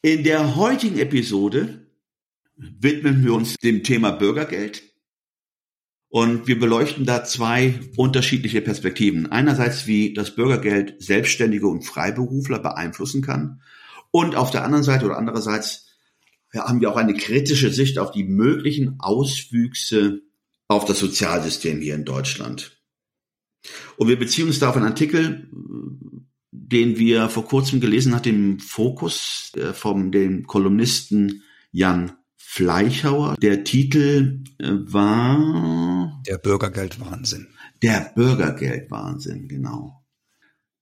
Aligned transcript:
In 0.00 0.22
der 0.22 0.54
heutigen 0.54 0.98
Episode 0.98 1.88
widmen 2.56 3.24
wir 3.24 3.34
uns 3.34 3.56
dem 3.56 3.82
Thema 3.82 4.12
Bürgergeld 4.12 4.84
und 6.08 6.46
wir 6.46 6.60
beleuchten 6.60 7.04
da 7.04 7.24
zwei 7.24 7.80
unterschiedliche 7.96 8.62
Perspektiven. 8.62 9.26
Einerseits, 9.32 9.88
wie 9.88 10.14
das 10.14 10.36
Bürgergeld 10.36 11.02
Selbstständige 11.02 11.66
und 11.66 11.82
Freiberufler 11.82 12.60
beeinflussen 12.60 13.22
kann 13.22 13.60
und 14.12 14.36
auf 14.36 14.52
der 14.52 14.64
anderen 14.64 14.84
Seite 14.84 15.04
oder 15.04 15.18
andererseits 15.18 15.88
haben 16.54 16.80
wir 16.80 16.92
auch 16.92 16.96
eine 16.96 17.14
kritische 17.14 17.72
Sicht 17.72 17.98
auf 17.98 18.12
die 18.12 18.24
möglichen 18.24 19.00
Auswüchse 19.00 20.22
auf 20.68 20.84
das 20.84 21.00
Sozialsystem 21.00 21.80
hier 21.80 21.96
in 21.96 22.04
Deutschland. 22.04 22.80
Und 23.96 24.06
wir 24.06 24.18
beziehen 24.18 24.46
uns 24.46 24.60
da 24.60 24.68
auf 24.68 24.76
einen 24.76 24.86
Artikel, 24.86 25.50
den 26.66 26.98
wir 26.98 27.28
vor 27.28 27.44
kurzem 27.44 27.80
gelesen 27.80 28.14
hat, 28.14 28.26
im 28.26 28.58
Fokus 28.58 29.52
äh, 29.56 29.72
vom 29.72 30.10
dem 30.10 30.46
Kolumnisten 30.46 31.42
Jan 31.70 32.12
Fleischhauer. 32.36 33.36
Der 33.40 33.64
Titel 33.64 34.44
äh, 34.58 34.68
war 34.68 36.22
Der 36.26 36.38
Bürgergeldwahnsinn. 36.38 37.48
Der 37.82 38.12
Bürgergeldwahnsinn, 38.14 39.48
genau. 39.48 40.04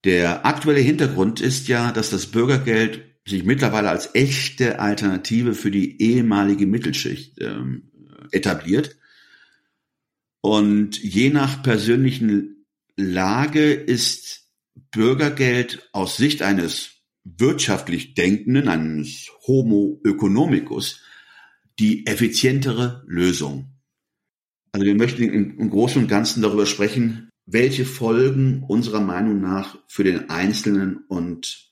Der 0.03 0.45
aktuelle 0.45 0.79
Hintergrund 0.79 1.41
ist 1.41 1.67
ja, 1.67 1.91
dass 1.91 2.09
das 2.09 2.27
Bürgergeld 2.27 3.03
sich 3.27 3.43
mittlerweile 3.43 3.89
als 3.89 4.15
echte 4.15 4.79
Alternative 4.79 5.53
für 5.53 5.69
die 5.69 6.01
ehemalige 6.01 6.65
Mittelschicht 6.65 7.41
ähm, 7.41 7.91
etabliert. 8.31 8.97
Und 10.41 11.01
je 11.01 11.29
nach 11.29 11.61
persönlichen 11.61 12.65
Lage 12.95 13.73
ist 13.73 14.46
Bürgergeld 14.91 15.89
aus 15.91 16.17
Sicht 16.17 16.41
eines 16.41 16.97
wirtschaftlich 17.23 18.13
Denkenden, 18.13 18.67
eines 18.67 19.29
Homo 19.45 20.01
economicus, 20.05 21.01
die 21.79 22.05
effizientere 22.07 23.03
Lösung. 23.07 23.73
Also 24.71 24.85
wir 24.85 24.95
möchten 24.95 25.23
im 25.23 25.69
Großen 25.69 26.01
und 26.01 26.07
Ganzen 26.07 26.41
darüber 26.41 26.65
sprechen, 26.65 27.29
welche 27.45 27.85
Folgen 27.85 28.63
unserer 28.67 28.99
Meinung 28.99 29.41
nach 29.41 29.77
für 29.87 30.03
den 30.03 30.29
Einzelnen 30.29 31.05
und 31.07 31.71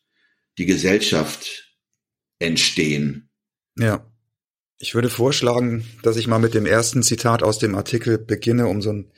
die 0.57 0.65
Gesellschaft 0.65 1.77
entstehen. 2.39 3.29
Ja. 3.77 4.09
Ich 4.77 4.93
würde 4.93 5.09
vorschlagen, 5.09 5.85
dass 6.03 6.17
ich 6.17 6.27
mal 6.27 6.39
mit 6.39 6.53
dem 6.53 6.65
ersten 6.65 7.01
Zitat 7.01 7.43
aus 7.43 7.59
dem 7.59 7.75
Artikel 7.75 8.17
beginne, 8.17 8.67
um 8.67 8.81
so 8.81 8.91
ein 8.91 9.11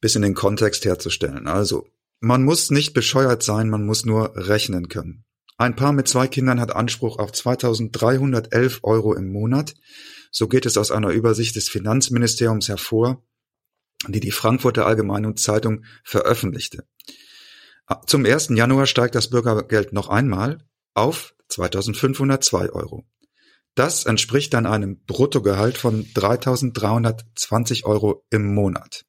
bisschen 0.00 0.22
den 0.22 0.34
Kontext 0.34 0.84
herzustellen. 0.86 1.46
Also, 1.46 1.88
man 2.20 2.44
muss 2.44 2.70
nicht 2.70 2.94
bescheuert 2.94 3.42
sein, 3.42 3.70
man 3.70 3.84
muss 3.84 4.04
nur 4.04 4.32
rechnen 4.34 4.88
können. 4.88 5.24
Ein 5.56 5.76
Paar 5.76 5.92
mit 5.92 6.06
zwei 6.06 6.28
Kindern 6.28 6.60
hat 6.60 6.74
Anspruch 6.74 7.18
auf 7.18 7.32
2311 7.32 8.80
Euro 8.84 9.14
im 9.14 9.32
Monat. 9.32 9.74
So 10.30 10.46
geht 10.46 10.66
es 10.66 10.76
aus 10.76 10.92
einer 10.92 11.10
Übersicht 11.10 11.56
des 11.56 11.68
Finanzministeriums 11.68 12.68
hervor, 12.68 13.24
die 14.06 14.20
die 14.20 14.30
Frankfurter 14.30 14.86
Allgemeine 14.86 15.34
Zeitung 15.34 15.84
veröffentlichte. 16.04 16.86
Zum 18.06 18.24
1. 18.24 18.50
Januar 18.50 18.86
steigt 18.86 19.14
das 19.14 19.30
Bürgergeld 19.30 19.92
noch 19.92 20.08
einmal 20.08 20.58
auf 20.94 21.34
2502 21.48 22.70
Euro. 22.70 23.04
Das 23.74 24.04
entspricht 24.04 24.54
dann 24.54 24.66
einem 24.66 25.02
Bruttogehalt 25.04 25.78
von 25.78 26.06
3320 26.14 27.86
Euro 27.86 28.24
im 28.30 28.54
Monat. 28.54 29.07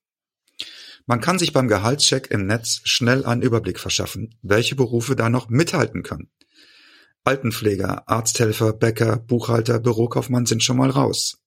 Man 1.10 1.22
kann 1.22 1.40
sich 1.40 1.54
beim 1.54 1.68
Gehaltscheck 1.68 2.30
im 2.30 2.46
Netz 2.46 2.82
schnell 2.84 3.26
einen 3.26 3.42
Überblick 3.42 3.80
verschaffen, 3.80 4.36
welche 4.44 4.76
Berufe 4.76 5.16
da 5.16 5.32
noch 5.32 5.50
mithalten 5.50 6.04
können. 6.04 6.30
Altenpfleger, 7.24 8.08
Arzthelfer, 8.08 8.74
Bäcker, 8.74 9.18
Buchhalter, 9.18 9.80
Bürokaufmann 9.80 10.46
sind 10.46 10.62
schon 10.62 10.78
mal 10.78 10.92
raus. 10.92 11.40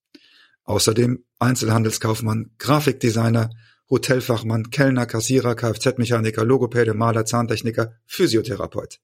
Außerdem 0.64 1.24
Einzelhandelskaufmann, 1.38 2.50
Grafikdesigner, 2.58 3.50
Hotelfachmann, 3.88 4.70
Kellner, 4.70 5.06
Kassierer, 5.06 5.54
Kfz-Mechaniker, 5.54 6.44
Logopäde, 6.44 6.92
Maler, 6.92 7.24
Zahntechniker, 7.24 7.92
Physiotherapeut. 8.04 8.98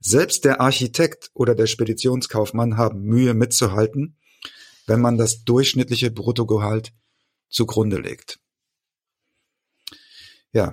Selbst 0.00 0.44
der 0.44 0.60
Architekt 0.60 1.30
oder 1.34 1.54
der 1.54 1.68
Speditionskaufmann 1.68 2.76
haben 2.76 3.02
Mühe 3.02 3.32
mitzuhalten, 3.32 4.16
wenn 4.88 5.00
man 5.00 5.18
das 5.18 5.44
durchschnittliche 5.44 6.10
Bruttogehalt 6.10 6.92
zugrunde 7.48 8.00
legt. 8.00 8.40
Ja, 10.54 10.72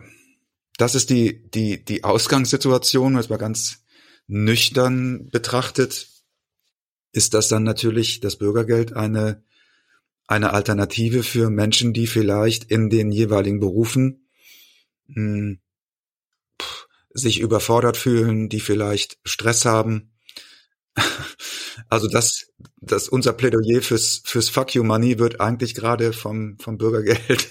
das 0.78 0.94
ist 0.94 1.10
die, 1.10 1.50
die, 1.50 1.84
die 1.84 2.04
Ausgangssituation, 2.04 3.16
jetzt 3.16 3.32
mal 3.32 3.38
ganz 3.38 3.84
nüchtern 4.28 5.28
betrachtet, 5.32 6.08
ist 7.12 7.34
das 7.34 7.48
dann 7.48 7.64
natürlich 7.64 8.20
das 8.20 8.38
Bürgergeld 8.38 8.94
eine, 8.94 9.44
eine 10.28 10.54
Alternative 10.54 11.24
für 11.24 11.50
Menschen, 11.50 11.94
die 11.94 12.06
vielleicht 12.06 12.66
in 12.66 12.92
den 12.92 13.12
jeweiligen 13.12 13.60
Berufen 13.60 14.30
mh, 15.08 15.16
hm, 15.16 15.60
pff, 16.62 16.88
sich 17.10 17.40
überfordert 17.40 17.98
fühlen, 17.98 18.50
die 18.50 18.60
vielleicht 18.60 19.18
Stress 19.26 19.66
haben. 19.66 20.14
Also 21.90 22.08
das, 22.08 22.52
das 22.80 23.10
unser 23.10 23.34
Plädoyer 23.34 23.82
fürs, 23.82 24.22
fürs 24.24 24.50
Fuck 24.50 24.76
You 24.76 24.84
Money 24.84 25.18
wird 25.18 25.42
eigentlich 25.42 25.74
gerade 25.74 26.14
vom, 26.14 26.58
vom 26.60 26.78
Bürgergeld 26.78 27.50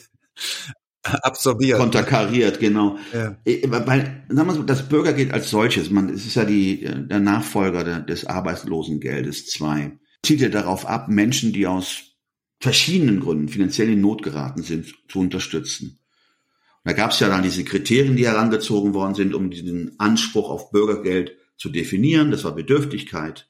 absorbiert. 1.03 1.79
Konterkariert, 1.79 2.61
genau. 2.61 2.99
Ja. 3.13 3.37
Äh, 3.45 3.63
weil, 3.71 4.25
sagen 4.29 4.49
wir 4.49 4.55
so, 4.55 4.63
das 4.63 4.89
Bürgergeld 4.89 5.33
als 5.33 5.51
solches, 5.51 5.91
man, 5.91 6.09
es 6.11 6.27
ist 6.27 6.37
ja 6.37 6.45
die, 6.45 6.81
der 6.85 7.21
Nachfolger 7.21 8.01
des 8.01 8.27
Arbeitslosengeldes 8.27 9.47
2, 9.47 9.99
zieht 10.23 10.41
ja 10.41 10.49
darauf 10.49 10.87
ab, 10.87 11.09
Menschen, 11.09 11.53
die 11.53 11.67
aus 11.67 12.11
verschiedenen 12.61 13.21
Gründen 13.21 13.49
finanziell 13.49 13.91
in 13.91 14.01
Not 14.01 14.23
geraten 14.23 14.63
sind, 14.63 14.95
zu 15.09 15.21
unterstützen. 15.21 15.99
Und 16.83 16.91
da 16.91 16.93
gab 16.93 17.13
es 17.13 17.21
ja 17.21 17.29
dann 17.29 17.43
diese 17.43 17.65
Kriterien, 17.65 18.17
die 18.17 18.27
herangezogen 18.27 18.95
worden 18.95 19.15
sind, 19.15 19.35
um 19.35 19.51
diesen 19.51 19.99
Anspruch 19.99 20.51
auf 20.51 20.71
Bürgergeld 20.71 21.37
zu 21.57 21.71
definieren. 21.71 22.31
Das 22.31 22.45
war 22.45 22.55
Bedürftigkeit, 22.55 23.49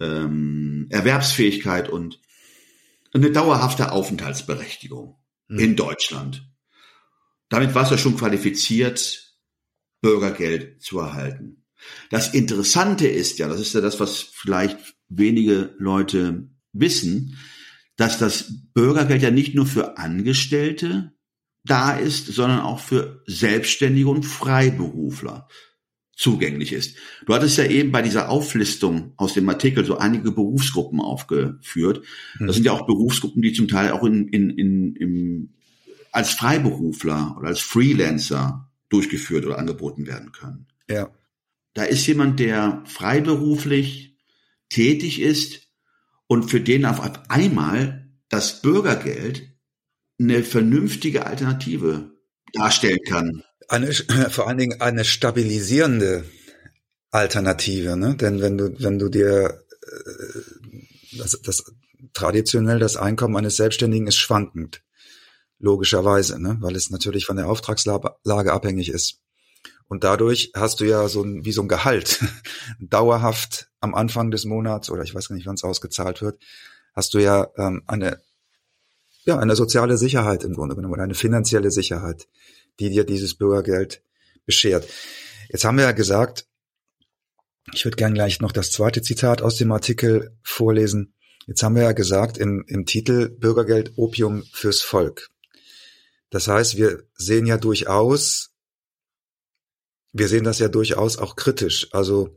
ähm, 0.00 0.86
Erwerbsfähigkeit 0.90 1.88
und 1.88 2.20
eine 3.14 3.30
dauerhafte 3.30 3.92
Aufenthaltsberechtigung 3.92 5.16
mhm. 5.48 5.58
in 5.58 5.76
Deutschland. 5.76 6.47
Damit 7.48 7.74
war 7.74 7.84
es 7.84 7.90
ja 7.90 7.98
schon 7.98 8.16
qualifiziert, 8.16 9.34
Bürgergeld 10.00 10.82
zu 10.82 10.98
erhalten. 10.98 11.64
Das 12.10 12.34
Interessante 12.34 13.06
ist 13.06 13.38
ja, 13.38 13.48
das 13.48 13.60
ist 13.60 13.74
ja 13.74 13.80
das, 13.80 14.00
was 14.00 14.20
vielleicht 14.20 14.78
wenige 15.08 15.74
Leute 15.78 16.48
wissen, 16.72 17.36
dass 17.96 18.18
das 18.18 18.52
Bürgergeld 18.74 19.22
ja 19.22 19.30
nicht 19.30 19.54
nur 19.54 19.66
für 19.66 19.98
Angestellte 19.98 21.12
da 21.64 21.96
ist, 21.96 22.26
sondern 22.26 22.60
auch 22.60 22.80
für 22.80 23.22
Selbstständige 23.26 24.08
und 24.08 24.24
Freiberufler 24.24 25.48
zugänglich 26.16 26.72
ist. 26.72 26.96
Du 27.26 27.34
hattest 27.34 27.58
ja 27.58 27.64
eben 27.64 27.92
bei 27.92 28.02
dieser 28.02 28.28
Auflistung 28.28 29.12
aus 29.16 29.34
dem 29.34 29.48
Artikel 29.48 29.84
so 29.84 29.98
einige 29.98 30.32
Berufsgruppen 30.32 31.00
aufgeführt. 31.00 32.04
Das 32.40 32.56
sind 32.56 32.64
ja 32.64 32.72
auch 32.72 32.86
Berufsgruppen, 32.86 33.40
die 33.40 33.52
zum 33.52 33.68
Teil 33.68 33.92
auch 33.92 34.02
in, 34.04 34.26
in, 34.28 34.50
in, 34.50 34.96
im 34.96 35.54
als 36.18 36.30
Freiberufler 36.30 37.36
oder 37.38 37.46
als 37.46 37.60
Freelancer 37.60 38.68
durchgeführt 38.88 39.46
oder 39.46 39.56
angeboten 39.56 40.08
werden 40.08 40.32
können. 40.32 40.66
Ja. 40.90 41.12
Da 41.74 41.84
ist 41.84 42.04
jemand, 42.08 42.40
der 42.40 42.82
freiberuflich 42.86 44.16
tätig 44.68 45.20
ist 45.20 45.68
und 46.26 46.50
für 46.50 46.60
den 46.60 46.86
auf 46.86 47.00
einmal 47.28 48.10
das 48.28 48.62
Bürgergeld 48.62 49.48
eine 50.18 50.42
vernünftige 50.42 51.24
Alternative 51.24 52.10
darstellen 52.52 52.98
kann. 53.06 53.44
Eine, 53.68 53.92
vor 54.30 54.48
allen 54.48 54.58
Dingen 54.58 54.80
eine 54.80 55.04
stabilisierende 55.04 56.24
Alternative, 57.12 57.96
ne? 57.96 58.16
Denn 58.16 58.40
wenn 58.40 58.58
du, 58.58 58.74
wenn 58.80 58.98
du 58.98 59.08
dir 59.08 59.62
äh, 59.82 61.16
das, 61.16 61.40
das 61.44 61.62
traditionell 62.12 62.80
das 62.80 62.96
Einkommen 62.96 63.36
eines 63.36 63.54
Selbstständigen 63.54 64.08
ist 64.08 64.16
schwankend 64.16 64.82
logischerweise, 65.58 66.40
ne? 66.40 66.56
weil 66.60 66.76
es 66.76 66.90
natürlich 66.90 67.26
von 67.26 67.36
der 67.36 67.48
Auftragslage 67.48 68.52
abhängig 68.52 68.90
ist. 68.90 69.20
Und 69.88 70.04
dadurch 70.04 70.52
hast 70.54 70.80
du 70.80 70.84
ja 70.84 71.08
so 71.08 71.22
ein, 71.22 71.44
wie 71.44 71.52
so 71.52 71.62
ein 71.62 71.68
Gehalt, 71.68 72.22
dauerhaft 72.80 73.68
am 73.80 73.94
Anfang 73.94 74.30
des 74.30 74.44
Monats, 74.44 74.90
oder 74.90 75.02
ich 75.02 75.14
weiß 75.14 75.28
gar 75.28 75.36
nicht, 75.36 75.46
wann 75.46 75.54
es 75.54 75.64
ausgezahlt 75.64 76.20
wird, 76.20 76.42
hast 76.94 77.14
du 77.14 77.18
ja 77.18 77.48
ähm, 77.56 77.82
eine, 77.86 78.20
ja, 79.24 79.38
eine 79.38 79.56
soziale 79.56 79.96
Sicherheit 79.96 80.44
im 80.44 80.54
Grunde 80.54 80.74
genommen, 80.74 80.92
oder 80.92 81.04
eine 81.04 81.14
finanzielle 81.14 81.70
Sicherheit, 81.70 82.28
die 82.80 82.90
dir 82.90 83.04
dieses 83.04 83.34
Bürgergeld 83.34 84.02
beschert. 84.44 84.86
Jetzt 85.48 85.64
haben 85.64 85.78
wir 85.78 85.84
ja 85.84 85.92
gesagt, 85.92 86.46
ich 87.74 87.84
würde 87.84 87.96
gern 87.96 88.14
gleich 88.14 88.40
noch 88.40 88.52
das 88.52 88.70
zweite 88.70 89.02
Zitat 89.02 89.42
aus 89.42 89.56
dem 89.56 89.72
Artikel 89.72 90.36
vorlesen. 90.42 91.14
Jetzt 91.46 91.62
haben 91.62 91.74
wir 91.74 91.82
ja 91.82 91.92
gesagt 91.92 92.38
im, 92.38 92.64
im 92.66 92.86
Titel 92.86 93.30
Bürgergeld 93.30 93.92
Opium 93.96 94.44
fürs 94.52 94.80
Volk. 94.80 95.30
Das 96.30 96.48
heißt, 96.48 96.76
wir 96.76 97.04
sehen 97.14 97.46
ja 97.46 97.56
durchaus, 97.56 98.50
wir 100.12 100.28
sehen 100.28 100.44
das 100.44 100.58
ja 100.58 100.68
durchaus 100.68 101.18
auch 101.18 101.36
kritisch. 101.36 101.88
Also 101.92 102.34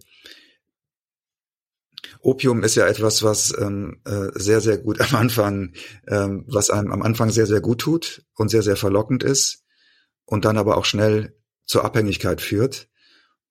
Opium 2.22 2.64
ist 2.64 2.76
ja 2.76 2.88
etwas, 2.88 3.24
was 3.24 3.54
ähm, 3.58 4.02
äh, 4.06 4.30
sehr, 4.36 4.62
sehr 4.62 4.78
gut 4.78 5.02
am 5.02 5.16
Anfang, 5.16 5.74
ähm, 6.08 6.46
was 6.48 6.70
einem 6.70 6.92
am 6.92 7.02
Anfang 7.02 7.32
sehr, 7.32 7.48
sehr 7.48 7.62
gut 7.62 7.82
tut 7.82 8.24
und 8.36 8.50
sehr, 8.50 8.64
sehr 8.64 8.78
verlockend 8.78 9.24
ist 9.24 9.64
und 10.26 10.46
dann 10.46 10.58
aber 10.58 10.78
auch 10.78 10.86
schnell 10.86 11.36
zur 11.66 11.84
Abhängigkeit 11.84 12.42
führt. 12.42 12.88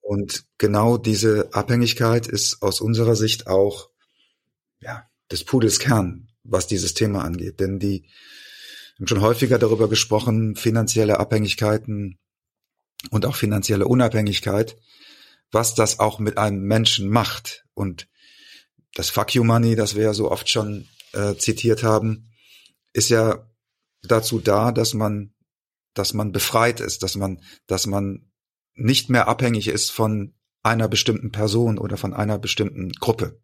Und 0.01 0.45
genau 0.59 0.97
diese 0.97 1.53
Abhängigkeit 1.53 2.27
ist 2.27 2.63
aus 2.63 2.81
unserer 2.81 3.17
Sicht 3.17 3.47
auch 3.47 3.91
ja, 4.81 5.09
des 5.31 5.45
Pudels 5.45 5.79
Kern, 5.79 6.29
was 6.43 6.67
dieses 6.67 6.95
Thema 6.95 7.23
angeht. 7.23 7.61
Denn 7.61 7.79
die 7.79 8.09
haben 9.01 9.07
schon 9.07 9.23
häufiger 9.23 9.59
darüber 9.59 9.89
gesprochen, 9.89 10.57
finanzielle 10.57 11.19
Abhängigkeiten 11.19 12.19
und 13.11 13.25
auch 13.25 13.35
finanzielle 13.35 13.87
Unabhängigkeit, 13.87 14.77
was 15.51 15.75
das 15.75 15.99
auch 15.99 16.19
mit 16.19 16.37
einem 16.37 16.61
Menschen 16.61 17.09
macht. 17.09 17.65
Und 17.73 18.09
das 18.95 19.09
Fuck 19.09 19.35
You 19.35 19.43
Money, 19.43 19.75
das 19.75 19.95
wir 19.95 20.05
ja 20.05 20.13
so 20.13 20.31
oft 20.31 20.51
schon 20.51 20.87
äh, 21.13 21.35
zitiert 21.37 21.83
haben, 21.83 22.31
ist 22.93 23.09
ja 23.09 23.49
dazu 24.03 24.39
da, 24.39 24.71
dass 24.71 24.93
man, 24.93 25.33
dass 25.95 26.13
man 26.13 26.31
befreit 26.31 26.81
ist, 26.81 27.03
dass 27.03 27.17
man, 27.17 27.43
dass 27.67 27.87
man 27.87 28.31
nicht 28.75 29.09
mehr 29.09 29.29
abhängig 29.29 29.69
ist 29.69 29.91
von 29.91 30.35
einer 30.63 30.89
bestimmten 30.89 31.33
Person 31.33 31.79
oder 31.79 31.97
von 31.97 32.13
einer 32.13 32.39
bestimmten 32.39 32.93
Gruppe. 32.93 33.41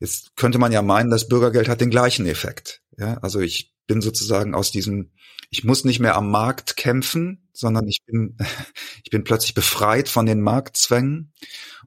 Jetzt 0.00 0.34
könnte 0.34 0.58
man 0.58 0.72
ja 0.72 0.82
meinen, 0.82 1.10
das 1.10 1.28
Bürgergeld 1.28 1.68
hat 1.68 1.80
den 1.80 1.90
gleichen 1.90 2.26
Effekt. 2.26 2.82
Ja, 2.98 3.14
also 3.18 3.40
ich 3.40 3.73
bin 3.86 4.00
sozusagen 4.00 4.54
aus 4.54 4.70
diesem, 4.70 5.12
ich 5.50 5.64
muss 5.64 5.84
nicht 5.84 6.00
mehr 6.00 6.16
am 6.16 6.30
Markt 6.30 6.76
kämpfen, 6.76 7.48
sondern 7.52 7.86
ich 7.86 7.98
bin, 8.06 8.36
ich 9.04 9.10
bin 9.10 9.24
plötzlich 9.24 9.54
befreit 9.54 10.08
von 10.08 10.26
den 10.26 10.40
Marktzwängen 10.40 11.32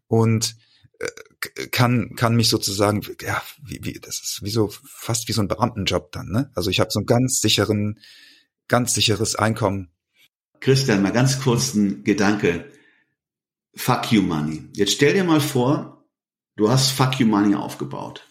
und 0.07 0.55
äh, 0.99 1.67
kann 1.67 2.15
kann 2.15 2.35
mich 2.35 2.49
sozusagen 2.49 3.01
ja 3.21 3.41
wie, 3.61 3.79
wie 3.83 3.93
das 3.93 4.19
ist 4.19 4.39
wie 4.43 4.49
so 4.49 4.69
fast 4.83 5.27
wie 5.27 5.33
so 5.33 5.41
ein 5.41 5.47
Beamtenjob 5.47 6.11
dann 6.11 6.29
ne? 6.29 6.51
Also 6.55 6.69
ich 6.69 6.79
habe 6.79 6.91
so 6.91 6.99
einen 6.99 7.05
ganz 7.05 7.41
sicheren 7.41 7.99
ganz 8.67 8.93
sicheres 8.93 9.35
Einkommen. 9.35 9.91
Christian 10.59 11.03
mal 11.03 11.11
ganz 11.11 11.39
kurz 11.39 11.73
ein 11.75 12.03
Gedanke. 12.03 12.71
Fuck 13.75 14.11
you 14.11 14.23
money. 14.23 14.69
Jetzt 14.73 14.93
stell 14.93 15.13
dir 15.13 15.23
mal 15.23 15.39
vor 15.39 16.05
du 16.55 16.69
hast 16.69 16.91
Fuck 16.91 17.19
you 17.19 17.27
money 17.27 17.53
aufgebaut 17.53 18.27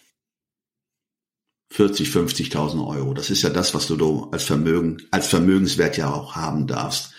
40, 1.71 2.09
50.000 2.09 2.87
Euro. 2.87 3.15
Das 3.15 3.31
ist 3.31 3.43
ja 3.43 3.51
das, 3.51 3.75
was 3.75 3.87
du 3.89 4.29
als 4.31 4.45
Vermögen, 4.45 4.99
als 5.11 5.27
Vermögenswert 5.27 5.97
ja 5.97 6.13
auch 6.13 6.37
haben 6.37 6.67
darfst. 6.67 7.13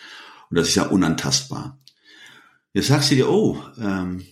Und 0.50 0.58
das 0.58 0.70
ist 0.70 0.76
ja 0.76 0.84
unantastbar. 0.84 1.80
Jetzt 2.74 2.88
sagst 2.88 3.12
du 3.12 3.16
dir, 3.16 3.30
oh, 3.30 3.62
ähm, 3.80 4.24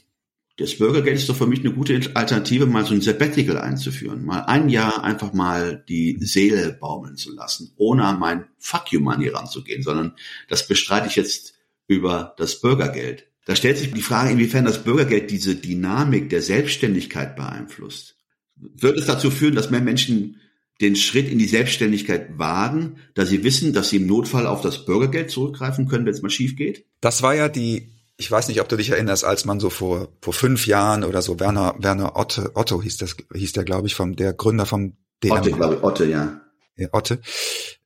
das 0.57 0.77
Bürgergeld 0.77 1.17
ist 1.17 1.27
doch 1.27 1.35
für 1.35 1.47
mich 1.47 1.59
eine 1.59 1.73
gute 1.73 1.99
Alternative, 2.13 2.65
mal 2.65 2.85
so 2.85 2.93
ein 2.93 3.01
Sabbatical 3.01 3.57
einzuführen. 3.57 4.23
Mal 4.23 4.41
ein 4.41 4.69
Jahr 4.69 5.03
einfach 5.03 5.33
mal 5.33 5.83
die 5.89 6.17
Seele 6.21 6.77
baumeln 6.79 7.17
zu 7.17 7.33
lassen, 7.33 7.73
ohne 7.75 8.05
an 8.05 8.19
mein 8.19 8.45
Fuck 8.57 8.93
you 8.93 9.01
Money 9.01 9.27
ranzugehen, 9.27 9.83
sondern 9.83 10.13
das 10.47 10.67
bestreite 10.67 11.07
ich 11.07 11.17
jetzt 11.17 11.55
über 11.87 12.35
das 12.37 12.61
Bürgergeld. 12.61 13.27
Da 13.45 13.55
stellt 13.55 13.77
sich 13.77 13.91
die 13.91 14.01
Frage, 14.01 14.31
inwiefern 14.31 14.65
das 14.65 14.83
Bürgergeld 14.83 15.29
diese 15.29 15.55
Dynamik 15.55 16.29
der 16.29 16.41
Selbstständigkeit 16.41 17.35
beeinflusst. 17.35 18.15
Wird 18.55 18.97
es 18.97 19.05
dazu 19.05 19.31
führen, 19.31 19.55
dass 19.55 19.69
mehr 19.69 19.81
Menschen 19.81 20.39
den 20.81 20.95
Schritt 20.95 21.29
in 21.29 21.39
die 21.39 21.47
Selbstständigkeit 21.47 22.37
wagen, 22.37 22.97
da 23.13 23.25
sie 23.25 23.43
wissen, 23.43 23.73
dass 23.73 23.89
sie 23.89 23.97
im 23.97 24.07
Notfall 24.07 24.45
auf 24.45 24.61
das 24.61 24.85
Bürgergeld 24.85 25.31
zurückgreifen 25.31 25.87
können, 25.87 26.05
wenn 26.05 26.13
es 26.13 26.21
mal 26.21 26.29
schief 26.29 26.55
geht? 26.55 26.85
Das 26.99 27.21
war 27.21 27.33
ja 27.33 27.47
die, 27.47 27.91
ich 28.17 28.29
weiß 28.29 28.47
nicht, 28.49 28.61
ob 28.61 28.67
du 28.67 28.75
dich 28.75 28.89
erinnerst, 28.89 29.23
als 29.23 29.45
man 29.45 29.59
so 29.59 29.69
vor, 29.69 30.09
vor 30.21 30.33
fünf 30.33 30.67
Jahren 30.67 31.03
oder 31.03 31.21
so, 31.21 31.39
Werner, 31.39 31.75
Werner 31.79 32.17
Otto, 32.17 32.49
Otto 32.55 32.81
hieß 32.81 32.97
das, 32.97 33.15
hieß 33.33 33.53
der, 33.53 33.63
glaube 33.63 33.87
ich, 33.87 33.95
vom, 33.95 34.15
der 34.15 34.33
Gründer 34.33 34.65
vom 34.65 34.97
DMA. 35.23 35.39
Otte, 35.39 35.51
glaube 35.51 35.75
ich, 35.75 35.83
Otte, 35.83 36.05
ja. 36.05 36.41
ja 36.75 36.89
Otte. 36.91 37.21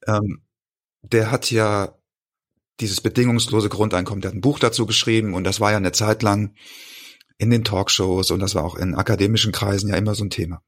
Ähm, 0.07 0.41
der 1.03 1.31
hat 1.31 1.51
ja 1.51 1.95
dieses 2.79 3.01
bedingungslose 3.01 3.69
Grundeinkommen, 3.69 4.21
der 4.21 4.29
hat 4.29 4.35
ein 4.35 4.41
Buch 4.41 4.59
dazu 4.59 4.85
geschrieben 4.85 5.33
und 5.33 5.43
das 5.43 5.59
war 5.59 5.71
ja 5.71 5.77
eine 5.77 5.91
Zeit 5.91 6.23
lang 6.23 6.55
in 7.39 7.49
den 7.49 7.63
Talkshows 7.63 8.29
und 8.31 8.41
das 8.41 8.53
war 8.53 8.63
auch 8.63 8.75
in 8.75 8.93
akademischen 8.93 9.51
Kreisen 9.51 9.89
ja 9.89 9.95
immer 9.95 10.13
so 10.13 10.25
ein 10.25 10.29
Thema. 10.29 10.61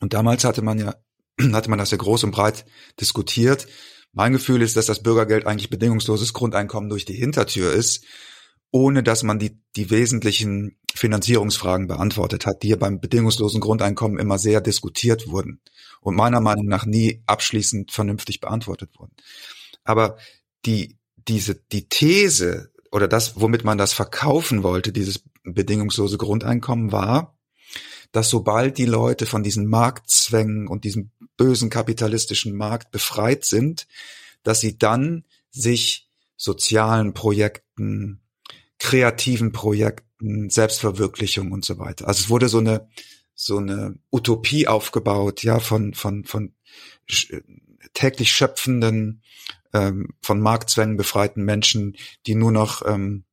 Und 0.00 0.14
damals 0.14 0.42
hatte 0.44 0.62
man 0.62 0.78
ja, 0.78 0.94
hatte 1.52 1.70
man 1.70 1.78
das 1.78 1.92
ja 1.92 1.98
groß 1.98 2.24
und 2.24 2.32
breit 2.32 2.64
diskutiert. 2.98 3.68
Mein 4.12 4.32
Gefühl 4.32 4.62
ist, 4.62 4.76
dass 4.76 4.86
das 4.86 5.02
Bürgergeld 5.02 5.46
eigentlich 5.46 5.70
bedingungsloses 5.70 6.32
Grundeinkommen 6.32 6.88
durch 6.88 7.04
die 7.04 7.14
Hintertür 7.14 7.72
ist, 7.72 8.04
ohne 8.70 9.02
dass 9.02 9.22
man 9.22 9.38
die, 9.38 9.60
die 9.76 9.90
wesentlichen 9.90 10.78
Finanzierungsfragen 10.94 11.86
beantwortet 11.86 12.46
hat, 12.46 12.62
die 12.62 12.68
ja 12.68 12.76
beim 12.76 12.98
bedingungslosen 12.98 13.60
Grundeinkommen 13.60 14.18
immer 14.18 14.38
sehr 14.38 14.62
diskutiert 14.62 15.28
wurden 15.28 15.60
und 16.00 16.16
meiner 16.16 16.40
Meinung 16.40 16.66
nach 16.66 16.86
nie 16.86 17.22
abschließend 17.26 17.92
vernünftig 17.92 18.40
beantwortet 18.40 18.90
wurden. 18.98 19.14
Aber 19.84 20.16
die, 20.64 20.98
diese, 21.16 21.54
die 21.54 21.88
These, 21.88 22.72
oder 22.90 23.08
das, 23.08 23.40
womit 23.40 23.64
man 23.64 23.78
das 23.78 23.92
verkaufen 23.92 24.62
wollte, 24.62 24.92
dieses 24.92 25.22
bedingungslose 25.44 26.18
Grundeinkommen, 26.18 26.92
war, 26.92 27.38
dass 28.12 28.30
sobald 28.30 28.78
die 28.78 28.86
Leute 28.86 29.26
von 29.26 29.42
diesen 29.42 29.66
Marktzwängen 29.66 30.68
und 30.68 30.84
diesem 30.84 31.10
bösen 31.36 31.70
kapitalistischen 31.70 32.56
Markt 32.56 32.90
befreit 32.90 33.44
sind, 33.44 33.86
dass 34.42 34.60
sie 34.60 34.78
dann 34.78 35.24
sich 35.50 36.08
sozialen 36.36 37.12
Projekten, 37.12 38.20
kreativen 38.78 39.52
Projekten, 39.52 40.50
Selbstverwirklichung 40.50 41.52
und 41.52 41.64
so 41.64 41.78
weiter. 41.78 42.08
Also 42.08 42.22
es 42.22 42.30
wurde 42.30 42.48
so 42.48 42.58
eine 42.58 42.88
so 43.34 43.58
eine 43.58 43.96
Utopie 44.10 44.66
aufgebaut, 44.66 45.44
ja, 45.44 45.60
von 45.60 45.94
von 45.94 46.24
von 46.24 46.54
täglich 47.94 48.32
schöpfenden 48.32 49.22
ähm, 49.72 50.14
von 50.22 50.40
Marktzwängen 50.40 50.96
befreiten 50.96 51.44
Menschen, 51.44 51.96
die 52.26 52.34
nur 52.34 52.52
noch 52.52 52.86
ähm, 52.86 53.24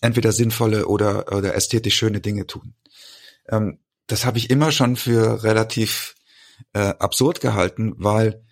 entweder 0.00 0.32
sinnvolle 0.32 0.86
oder, 0.86 1.32
oder 1.32 1.54
ästhetisch 1.54 1.96
schöne 1.96 2.20
Dinge 2.20 2.46
tun. 2.46 2.74
Ähm, 3.48 3.78
das 4.06 4.24
habe 4.24 4.38
ich 4.38 4.50
immer 4.50 4.72
schon 4.72 4.96
für 4.96 5.42
relativ 5.42 6.14
äh, 6.72 6.94
absurd 6.98 7.40
gehalten, 7.40 7.94
weil 7.96 8.44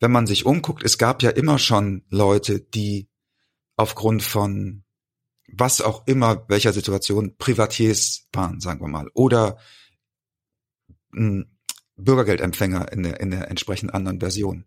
wenn 0.00 0.12
man 0.12 0.26
sich 0.26 0.46
umguckt, 0.46 0.82
es 0.82 0.98
gab 0.98 1.22
ja 1.22 1.30
immer 1.30 1.58
schon 1.58 2.04
Leute, 2.10 2.60
die 2.60 3.08
aufgrund 3.76 4.22
von 4.22 4.84
was 5.48 5.80
auch 5.80 6.06
immer, 6.06 6.44
welcher 6.48 6.72
Situation 6.72 7.36
Privatiers 7.36 8.26
waren, 8.32 8.60
sagen 8.60 8.80
wir 8.80 8.88
mal, 8.88 9.08
oder 9.14 9.58
hm, 11.12 11.46
Bürgergeldempfänger 11.96 12.92
in 12.92 13.04
der, 13.04 13.20
in 13.20 13.30
der 13.30 13.48
entsprechend 13.48 13.94
anderen 13.94 14.20
Version. 14.20 14.64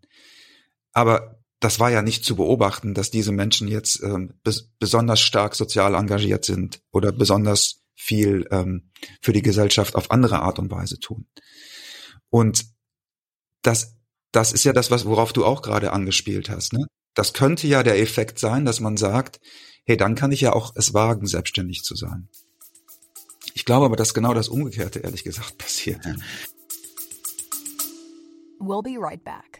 Aber 0.92 1.39
das 1.60 1.78
war 1.78 1.90
ja 1.90 2.02
nicht 2.02 2.24
zu 2.24 2.36
beobachten, 2.36 2.94
dass 2.94 3.10
diese 3.10 3.32
Menschen 3.32 3.68
jetzt 3.68 4.02
ähm, 4.02 4.34
bes 4.42 4.70
besonders 4.78 5.20
stark 5.20 5.54
sozial 5.54 5.94
engagiert 5.94 6.44
sind 6.44 6.80
oder 6.90 7.12
besonders 7.12 7.82
viel 7.94 8.48
ähm, 8.50 8.90
für 9.20 9.34
die 9.34 9.42
Gesellschaft 9.42 9.94
auf 9.94 10.10
andere 10.10 10.40
Art 10.40 10.58
und 10.58 10.70
Weise 10.70 10.98
tun. 10.98 11.26
Und 12.30 12.64
das, 13.60 13.96
das 14.32 14.52
ist 14.52 14.64
ja 14.64 14.72
das, 14.72 14.90
was, 14.90 15.04
worauf 15.04 15.34
du 15.34 15.44
auch 15.44 15.60
gerade 15.60 15.92
angespielt 15.92 16.48
hast. 16.48 16.72
Ne? 16.72 16.86
Das 17.14 17.34
könnte 17.34 17.66
ja 17.66 17.82
der 17.82 18.00
Effekt 18.00 18.38
sein, 18.38 18.64
dass 18.64 18.80
man 18.80 18.96
sagt, 18.96 19.38
hey, 19.84 19.98
dann 19.98 20.14
kann 20.14 20.32
ich 20.32 20.40
ja 20.40 20.54
auch 20.54 20.72
es 20.76 20.94
wagen, 20.94 21.26
selbstständig 21.26 21.82
zu 21.82 21.94
sein. 21.94 22.30
Ich 23.52 23.66
glaube 23.66 23.84
aber, 23.84 23.96
dass 23.96 24.14
genau 24.14 24.32
das 24.32 24.48
Umgekehrte, 24.48 25.00
ehrlich 25.00 25.24
gesagt, 25.24 25.58
passiert. 25.58 26.00
We'll 28.58 28.82
be 28.82 28.98
right 28.98 29.22
back. 29.22 29.59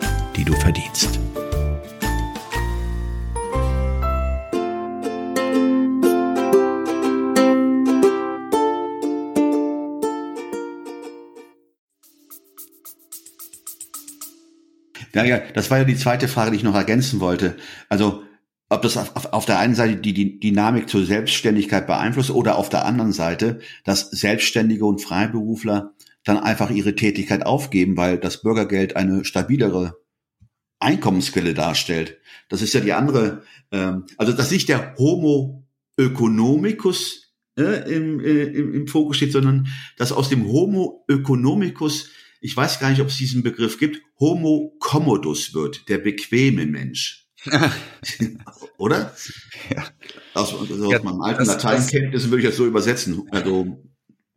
die 0.35 0.43
du 0.45 0.53
verdienst. 0.53 1.19
Ja, 15.13 15.25
ja, 15.25 15.39
das 15.53 15.69
war 15.69 15.79
ja 15.79 15.83
die 15.83 15.95
zweite 15.95 16.27
Frage, 16.27 16.51
die 16.51 16.57
ich 16.57 16.63
noch 16.63 16.75
ergänzen 16.75 17.19
wollte. 17.19 17.57
Also, 17.89 18.23
ob 18.69 18.81
das 18.81 18.95
auf, 18.95 19.33
auf 19.33 19.45
der 19.45 19.59
einen 19.59 19.75
Seite 19.75 19.97
die, 19.97 20.13
die 20.13 20.39
Dynamik 20.39 20.87
zur 20.87 21.05
Selbstständigkeit 21.05 21.85
beeinflusst 21.85 22.31
oder 22.31 22.57
auf 22.57 22.69
der 22.69 22.85
anderen 22.85 23.11
Seite, 23.11 23.59
dass 23.83 24.09
Selbstständige 24.09 24.85
und 24.85 25.01
Freiberufler 25.01 25.93
dann 26.23 26.37
einfach 26.37 26.69
ihre 26.69 26.95
Tätigkeit 26.95 27.45
aufgeben, 27.45 27.97
weil 27.97 28.17
das 28.17 28.41
Bürgergeld 28.41 28.95
eine 28.95 29.25
stabilere 29.25 29.97
Einkommensquelle 30.81 31.53
darstellt. 31.53 32.17
Das 32.49 32.61
ist 32.61 32.73
ja 32.73 32.81
die 32.81 32.93
andere, 32.93 33.43
ähm, 33.71 34.05
also 34.17 34.33
dass 34.33 34.51
nicht 34.51 34.69
der 34.69 34.95
Homo 34.97 35.67
economicus 35.97 37.33
äh, 37.57 37.93
im, 37.93 38.19
äh, 38.19 38.43
im, 38.43 38.73
im 38.73 38.87
Fokus 38.87 39.17
steht, 39.17 39.31
sondern 39.31 39.67
dass 39.97 40.11
aus 40.11 40.29
dem 40.29 40.47
Homo 40.47 41.05
economicus 41.07 42.09
ich 42.41 42.57
weiß 42.57 42.79
gar 42.79 42.89
nicht, 42.89 43.01
ob 43.01 43.07
es 43.07 43.17
diesen 43.17 43.43
Begriff 43.43 43.77
gibt, 43.77 44.01
Homo 44.19 44.75
commodus 44.79 45.53
wird, 45.53 45.87
der 45.87 45.99
bequeme 45.99 46.65
Mensch. 46.65 47.27
Oder? 48.77 49.15
Ja. 49.69 49.85
Aus, 50.33 50.59
also 50.59 50.85
aus 50.85 50.91
ja, 50.91 51.03
meinem 51.03 51.21
alten 51.21 51.45
Lateinkenntnissen 51.45 52.31
würde 52.31 52.41
ich 52.41 52.49
das 52.49 52.57
so 52.57 52.65
übersetzen. 52.65 53.27
Also, 53.29 53.83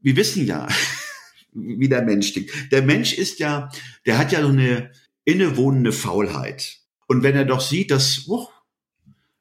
wir 0.03 0.17
wissen 0.17 0.47
ja, 0.47 0.69
wie 1.53 1.89
der 1.89 2.03
Mensch 2.03 2.35
tickt. 2.35 2.73
Der 2.73 2.83
Mensch 2.83 3.15
ist 3.15 3.39
ja, 3.39 3.71
der 4.05 4.19
hat 4.19 4.33
ja 4.33 4.43
so 4.43 4.49
eine 4.49 4.91
innewohnende 5.25 5.93
Faulheit. 5.93 6.79
Und 7.07 7.23
wenn 7.23 7.37
er 7.37 7.45
doch 7.45 7.61
sieht, 7.61 7.91
dass, 7.91 8.25
oh, 8.29 8.49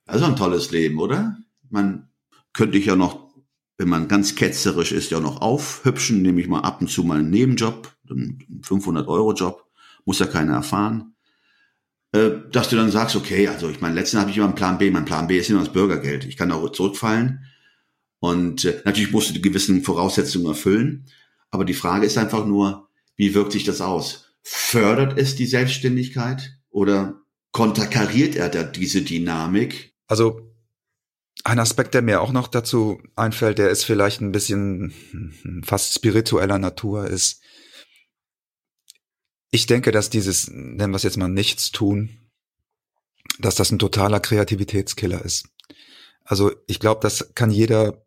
das 0.05 0.17
ist 0.17 0.23
ein 0.23 0.35
tolles 0.35 0.71
Leben, 0.71 0.99
oder? 0.99 1.37
Man 1.69 2.09
könnte 2.51 2.77
ich 2.77 2.85
ja 2.85 2.95
noch 2.95 3.23
wenn 3.77 3.89
man 3.89 4.07
ganz 4.07 4.35
ketzerisch 4.35 4.91
ist, 4.91 5.11
ja 5.11 5.19
noch 5.19 5.41
aufhübschen, 5.41 6.21
nehme 6.21 6.41
ich 6.41 6.47
mal 6.47 6.61
ab 6.61 6.81
und 6.81 6.89
zu 6.89 7.03
mal 7.03 7.19
einen 7.19 7.29
Nebenjob, 7.29 7.93
einen 8.09 8.61
500-Euro-Job, 8.63 9.65
muss 10.05 10.19
ja 10.19 10.25
keiner 10.25 10.53
erfahren. 10.53 11.15
Äh, 12.11 12.31
dass 12.51 12.69
du 12.69 12.75
dann 12.75 12.91
sagst, 12.91 13.15
okay, 13.15 13.47
also 13.47 13.69
ich 13.69 13.81
meine, 13.81 13.95
letztens 13.95 14.21
habe 14.21 14.31
ich 14.31 14.37
immer 14.37 14.45
einen 14.45 14.55
Plan 14.55 14.77
B, 14.77 14.91
mein 14.91 15.05
Plan 15.05 15.27
B 15.27 15.37
ist 15.37 15.49
immer 15.49 15.59
das 15.59 15.73
Bürgergeld. 15.73 16.25
Ich 16.25 16.37
kann 16.37 16.51
auch 16.51 16.69
zurückfallen. 16.71 17.45
Und 18.19 18.65
äh, 18.65 18.81
natürlich 18.85 19.11
musst 19.11 19.29
du 19.29 19.33
die 19.33 19.41
gewissen 19.41 19.83
Voraussetzungen 19.83 20.45
erfüllen. 20.45 21.05
Aber 21.49 21.65
die 21.65 21.73
Frage 21.73 22.05
ist 22.05 22.17
einfach 22.17 22.45
nur, 22.45 22.89
wie 23.15 23.33
wirkt 23.33 23.51
sich 23.51 23.63
das 23.63 23.81
aus? 23.81 24.32
Fördert 24.43 25.17
es 25.17 25.35
die 25.35 25.45
Selbstständigkeit 25.45 26.57
oder 26.69 27.21
konterkariert 27.51 28.35
er 28.35 28.49
da 28.49 28.63
diese 28.63 29.01
Dynamik? 29.01 29.93
Also 30.07 30.53
ein 31.43 31.59
Aspekt, 31.59 31.93
der 31.93 32.01
mir 32.01 32.21
auch 32.21 32.31
noch 32.31 32.47
dazu 32.47 33.01
einfällt, 33.15 33.57
der 33.57 33.69
ist 33.69 33.83
vielleicht 33.83 34.21
ein 34.21 34.31
bisschen 34.31 34.93
fast 35.63 35.93
spiritueller 35.93 36.57
Natur, 36.57 37.07
ist, 37.07 37.41
ich 39.51 39.65
denke, 39.65 39.91
dass 39.91 40.09
dieses, 40.09 40.49
nennen 40.49 40.93
wir 40.93 40.97
es 40.97 41.03
jetzt 41.03 41.17
mal 41.17 41.27
nichts 41.27 41.71
tun, 41.71 42.09
dass 43.39 43.55
das 43.55 43.71
ein 43.71 43.79
totaler 43.79 44.19
Kreativitätskiller 44.19 45.23
ist. 45.23 45.47
Also 46.23 46.51
ich 46.67 46.79
glaube, 46.79 47.01
das 47.01 47.33
kann 47.35 47.51
jeder, 47.51 48.05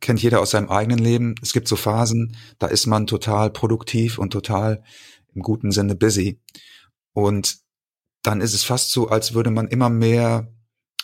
kennt 0.00 0.22
jeder 0.22 0.40
aus 0.40 0.50
seinem 0.50 0.68
eigenen 0.68 0.98
Leben. 0.98 1.34
Es 1.42 1.52
gibt 1.52 1.68
so 1.68 1.76
Phasen, 1.76 2.36
da 2.58 2.66
ist 2.66 2.86
man 2.86 3.06
total 3.06 3.50
produktiv 3.50 4.18
und 4.18 4.30
total 4.30 4.84
im 5.34 5.42
guten 5.42 5.70
Sinne 5.70 5.94
busy. 5.94 6.40
Und 7.12 7.58
dann 8.22 8.40
ist 8.40 8.54
es 8.54 8.64
fast 8.64 8.90
so, 8.90 9.08
als 9.08 9.34
würde 9.34 9.50
man 9.50 9.68
immer 9.68 9.90
mehr 9.90 10.52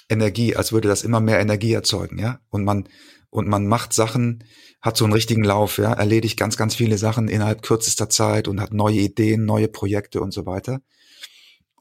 Energie, 0.09 0.57
als 0.57 0.73
würde 0.73 0.89
das 0.89 1.03
immer 1.03 1.21
mehr 1.21 1.41
Energie 1.41 1.73
erzeugen, 1.73 2.19
ja. 2.19 2.41
Und 2.51 2.65
man, 2.65 2.89
und 3.31 3.47
man 3.47 3.67
macht 3.67 3.93
Sachen, 3.93 4.45
hat 4.81 4.97
so 4.97 5.05
einen 5.05 5.13
richtigen 5.13 5.45
Lauf, 5.45 5.79
ja, 5.79 5.93
erledigt 5.93 6.39
ganz, 6.39 6.57
ganz 6.57 6.75
viele 6.75 6.99
Sachen 6.99 7.29
innerhalb 7.29 7.63
kürzester 7.63 8.09
Zeit 8.09 8.49
und 8.49 8.61
hat 8.61 8.73
neue 8.73 8.99
Ideen, 8.99 9.45
neue 9.45 9.69
Projekte 9.69 10.21
und 10.21 10.33
so 10.33 10.47
weiter. 10.47 10.81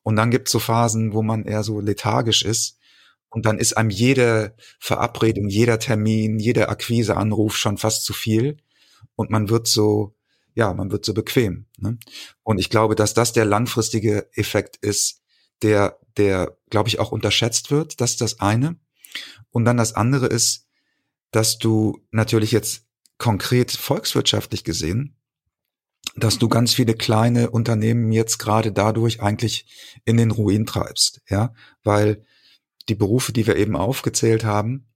Und 0.04 0.16
dann 0.16 0.32
gibt's 0.32 0.52
so 0.52 0.60
Phasen, 0.60 1.14
wo 1.14 1.24
man 1.24 1.46
eher 1.46 1.64
so 1.64 1.80
lethargisch 1.80 2.44
ist. 2.44 2.78
Und 3.30 3.46
dann 3.46 3.60
ist 3.60 3.78
einem 3.78 3.90
jede 3.90 4.56
Verabredung, 4.80 5.50
jeder 5.50 5.80
Termin, 5.80 6.40
jeder 6.40 6.70
Akquiseanruf 6.70 7.56
schon 7.56 7.78
fast 7.78 8.06
zu 8.06 8.14
viel. 8.14 8.58
Und 9.16 9.30
man 9.30 9.50
wird 9.50 9.68
so, 9.68 10.16
ja, 10.54 10.74
man 10.74 10.92
wird 10.92 11.06
so 11.06 11.14
bequem. 11.14 11.66
Ne? 11.78 11.98
Und 12.44 12.60
ich 12.60 12.70
glaube, 12.70 12.96
dass 12.96 13.14
das 13.14 13.34
der 13.34 13.46
langfristige 13.46 14.30
Effekt 14.34 14.78
ist, 14.78 15.22
der, 15.62 16.00
der, 16.18 16.58
glaube 16.70 16.90
ich, 16.90 17.00
auch 17.00 17.12
unterschätzt 17.12 17.72
wird. 17.72 18.02
Das 18.02 18.12
ist 18.12 18.22
das 18.22 18.40
eine. 18.40 18.78
Und 19.52 19.66
dann 19.66 19.78
das 19.78 19.94
andere 19.94 20.28
ist, 20.28 20.68
dass 21.32 21.58
du 21.58 22.02
natürlich 22.12 22.52
jetzt 22.52 22.86
konkret 23.18 23.72
volkswirtschaftlich 23.72 24.64
gesehen, 24.64 25.16
dass 26.16 26.40
du 26.40 26.50
ganz 26.50 26.74
viele 26.74 26.96
kleine 26.96 27.50
Unternehmen 27.52 28.12
jetzt 28.12 28.40
gerade 28.40 28.72
dadurch 28.72 29.22
eigentlich 29.22 30.00
in 30.06 30.18
den 30.18 30.32
Ruin 30.32 30.66
treibst, 30.66 31.22
ja, 31.30 31.54
weil 31.84 32.26
die 32.88 32.96
Berufe, 32.96 33.32
die 33.32 33.46
wir 33.46 33.58
eben 33.58 33.76
aufgezählt 33.76 34.44
haben, 34.44 34.88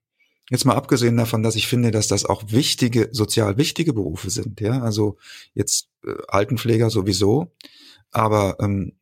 jetzt 0.49 0.65
mal 0.65 0.75
abgesehen 0.75 1.17
davon, 1.17 1.43
dass 1.43 1.55
ich 1.55 1.67
finde, 1.67 1.91
dass 1.91 2.07
das 2.07 2.25
auch 2.25 2.43
wichtige, 2.47 3.09
sozial 3.11 3.57
wichtige 3.57 3.93
Berufe 3.93 4.29
sind, 4.29 4.61
ja, 4.61 4.81
also 4.81 5.17
jetzt 5.53 5.89
äh, 6.05 6.13
Altenpfleger 6.27 6.89
sowieso, 6.89 7.53
aber 8.11 8.57
ähm, 8.59 8.93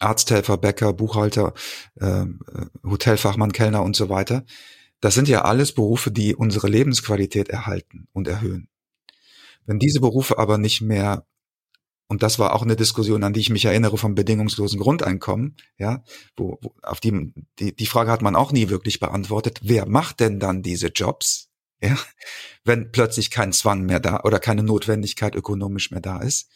Arzthelfer, 0.00 0.58
Bäcker, 0.58 0.92
Buchhalter, 0.92 1.54
ähm, 2.00 2.40
äh, 2.52 2.66
Hotelfachmann, 2.88 3.52
Kellner 3.52 3.82
und 3.82 3.96
so 3.96 4.08
weiter. 4.08 4.44
Das 5.00 5.14
sind 5.14 5.28
ja 5.28 5.42
alles 5.42 5.72
Berufe, 5.72 6.10
die 6.10 6.34
unsere 6.34 6.68
Lebensqualität 6.68 7.48
erhalten 7.48 8.08
und 8.12 8.28
erhöhen. 8.28 8.68
Wenn 9.66 9.78
diese 9.78 10.00
Berufe 10.00 10.38
aber 10.38 10.58
nicht 10.58 10.80
mehr, 10.80 11.26
und 12.08 12.22
das 12.22 12.38
war 12.38 12.54
auch 12.54 12.62
eine 12.62 12.76
Diskussion, 12.76 13.24
an 13.24 13.32
die 13.32 13.40
ich 13.40 13.50
mich 13.50 13.64
erinnere 13.64 13.98
vom 13.98 14.14
bedingungslosen 14.14 14.78
Grundeinkommen, 14.78 15.56
ja, 15.76 16.04
wo, 16.36 16.58
wo 16.62 16.72
auf 16.82 17.00
die, 17.00 17.32
die, 17.58 17.74
die 17.74 17.86
Frage 17.86 18.10
hat 18.10 18.22
man 18.22 18.36
auch 18.36 18.52
nie 18.52 18.68
wirklich 18.68 19.00
beantwortet. 19.00 19.60
Wer 19.62 19.86
macht 19.86 20.20
denn 20.20 20.38
dann 20.38 20.62
diese 20.62 20.88
Jobs? 20.88 21.48
Ja, 21.82 21.98
wenn 22.64 22.90
plötzlich 22.90 23.30
kein 23.30 23.52
Zwang 23.52 23.82
mehr 23.82 24.00
da 24.00 24.20
oder 24.22 24.38
keine 24.38 24.62
Notwendigkeit 24.62 25.34
ökonomisch 25.34 25.90
mehr 25.90 26.00
da 26.00 26.20
ist. 26.20 26.48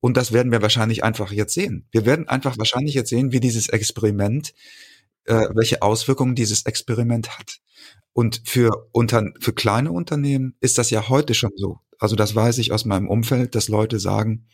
Und 0.00 0.16
das 0.16 0.32
werden 0.32 0.52
wir 0.52 0.62
wahrscheinlich 0.62 1.04
einfach 1.04 1.32
jetzt 1.32 1.54
sehen. 1.54 1.86
Wir 1.92 2.04
werden 2.04 2.28
einfach 2.28 2.58
wahrscheinlich 2.58 2.94
jetzt 2.94 3.10
sehen, 3.10 3.32
wie 3.32 3.40
dieses 3.40 3.68
Experiment, 3.68 4.54
äh, 5.24 5.46
welche 5.54 5.82
Auswirkungen 5.82 6.34
dieses 6.34 6.66
Experiment 6.66 7.38
hat. 7.38 7.60
Und 8.12 8.42
für, 8.44 8.88
unter, 8.92 9.32
für 9.40 9.52
kleine 9.52 9.92
Unternehmen 9.92 10.56
ist 10.60 10.78
das 10.78 10.90
ja 10.90 11.08
heute 11.08 11.34
schon 11.34 11.52
so. 11.56 11.80
Also 12.00 12.16
das 12.16 12.34
weiß 12.34 12.58
ich 12.58 12.72
aus 12.72 12.84
meinem 12.84 13.08
Umfeld, 13.08 13.54
dass 13.54 13.68
Leute 13.68 14.00
sagen, 14.00 14.46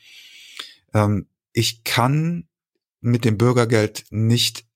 ähm, 0.93 1.29
ich 1.53 1.85
kann 1.85 2.49
mit 3.01 3.25
dem 3.25 3.39
Bürgergeld 3.39 4.05
nicht, 4.11 4.67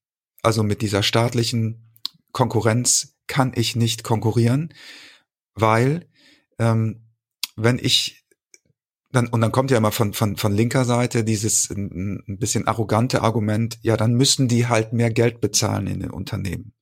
also 0.42 0.62
mit 0.62 0.80
dieser 0.80 1.02
staatlichen 1.02 1.92
Konkurrenz 2.32 3.16
kann 3.26 3.52
ich 3.54 3.76
nicht 3.76 4.04
konkurrieren, 4.04 4.72
weil 5.54 6.08
ähm, 6.58 7.02
wenn 7.56 7.78
ich 7.78 8.24
dann, 9.12 9.26
und 9.26 9.40
dann 9.40 9.50
kommt 9.50 9.72
ja 9.72 9.76
immer 9.76 9.90
von, 9.90 10.12
von, 10.12 10.36
von 10.36 10.52
linker 10.54 10.84
Seite 10.84 11.24
dieses 11.24 11.68
ein, 11.70 12.22
bisschen 12.38 12.68
arrogante 12.68 13.22
Argument, 13.22 13.78
ja, 13.82 13.96
dann 13.96 14.14
müssen 14.14 14.46
die 14.46 14.68
halt 14.68 14.92
mehr 14.92 15.10
Geld 15.10 15.40
bezahlen 15.40 15.88
in 15.88 15.98
den 15.98 16.10
Unternehmen. 16.10 16.72